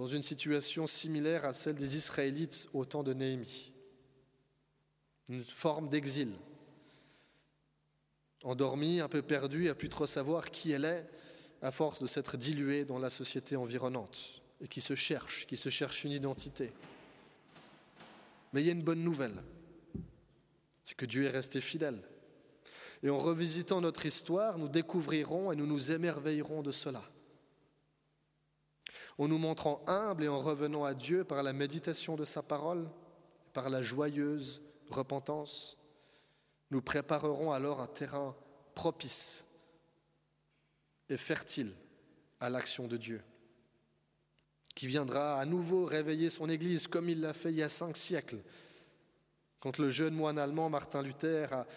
dans 0.02 0.08
une 0.08 0.24
situation 0.24 0.88
similaire 0.88 1.46
à 1.46 1.54
celle 1.54 1.76
des 1.76 1.96
Israélites 1.96 2.68
au 2.74 2.86
temps 2.86 3.04
de 3.04 3.14
Néhémie. 3.14 3.72
Une 5.30 5.44
forme 5.44 5.90
d'exil. 5.90 6.32
Endormie, 8.44 9.00
un 9.00 9.08
peu 9.08 9.22
perdue, 9.22 9.70
à 9.70 9.76
plus 9.76 9.90
trop 9.90 10.08
savoir 10.08 10.50
qui 10.50 10.72
elle 10.72 10.86
est, 10.86 11.08
à 11.62 11.70
force 11.70 12.02
de 12.02 12.08
s'être 12.08 12.36
diluée 12.36 12.84
dans 12.84 12.98
la 12.98 13.12
société 13.12 13.56
environnante, 13.56 14.42
et 14.60 14.68
qui 14.68 14.82
se 14.82 14.96
cherche, 14.96 15.46
qui 15.46 15.56
se 15.56 15.70
cherche 15.70 16.04
une 16.04 16.14
identité. 16.14 16.72
Mais 18.54 18.62
il 18.64 18.66
y 18.66 18.70
a 18.70 18.74
une 18.74 18.82
bonne 18.82 19.04
nouvelle 19.04 19.44
c'est 20.84 20.96
que 20.96 21.06
Dieu 21.06 21.26
est 21.26 21.30
resté 21.30 21.62
fidèle. 21.62 22.02
Et 23.04 23.12
en 23.12 23.20
revisitant 23.20 23.82
notre 23.82 24.08
histoire, 24.08 24.58
nous 24.58 24.68
découvrirons 24.68 25.52
et 25.52 25.56
nous 25.56 25.68
nous 25.68 25.92
émerveillerons 25.92 26.64
de 26.64 26.72
cela. 26.72 27.04
En 29.22 29.28
nous 29.28 29.38
montrant 29.38 29.84
humbles 29.86 30.24
et 30.24 30.28
en 30.28 30.40
revenant 30.40 30.84
à 30.84 30.96
Dieu 30.96 31.24
par 31.24 31.44
la 31.44 31.54
méditation 31.54 32.16
de 32.16 32.26
sa 32.26 32.42
parole, 32.42 32.90
par 33.54 33.70
la 33.70 33.84
joyeuse 33.84 34.64
repentance, 34.90 35.78
nous 36.72 36.82
préparerons 36.82 37.52
alors 37.52 37.82
un 37.82 37.88
terrain 37.88 38.36
propice 38.74 39.46
et 41.08 41.18
fertile 41.18 41.72
à 42.40 42.50
l'action 42.50 42.88
de 42.88 42.98
Dieu, 42.98 43.22
qui 44.74 44.88
viendra 44.88 45.40
à 45.40 45.46
nouveau 45.46 45.86
réveiller 45.86 46.32
son 46.32 46.50
Église 46.50 46.88
comme 46.88 47.08
il 47.08 47.22
l'a 47.22 47.34
fait 47.34 47.52
il 47.52 47.58
y 47.58 47.64
a 47.64 47.70
cinq 47.70 47.98
siècles 47.98 48.40
quand 49.60 49.78
le 49.78 49.92
jeune 49.92 50.16
moine 50.16 50.40
allemand 50.40 50.72
Martin 50.72 51.04
Luther 51.04 51.54
a 51.54 51.68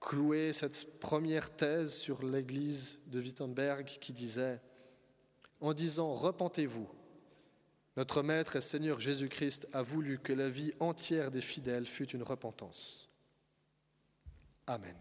cloué 0.00 0.54
cette 0.54 0.98
première 0.98 1.54
thèse 1.54 1.92
sur 1.92 2.22
l'église 2.22 3.00
de 3.08 3.20
Wittenberg 3.20 3.84
qui 4.00 4.14
disait 4.14 4.62
En 5.60 5.72
disant 5.74 6.12
Repentez-vous, 6.12 6.88
notre 7.96 8.22
Maître 8.22 8.56
et 8.56 8.60
Seigneur 8.60 8.98
Jésus-Christ 9.00 9.68
a 9.72 9.82
voulu 9.82 10.18
que 10.18 10.32
la 10.32 10.48
vie 10.48 10.72
entière 10.80 11.30
des 11.30 11.40
fidèles 11.40 11.86
fût 11.86 12.10
une 12.10 12.22
repentance. 12.22 13.08
Amen. 14.66 14.96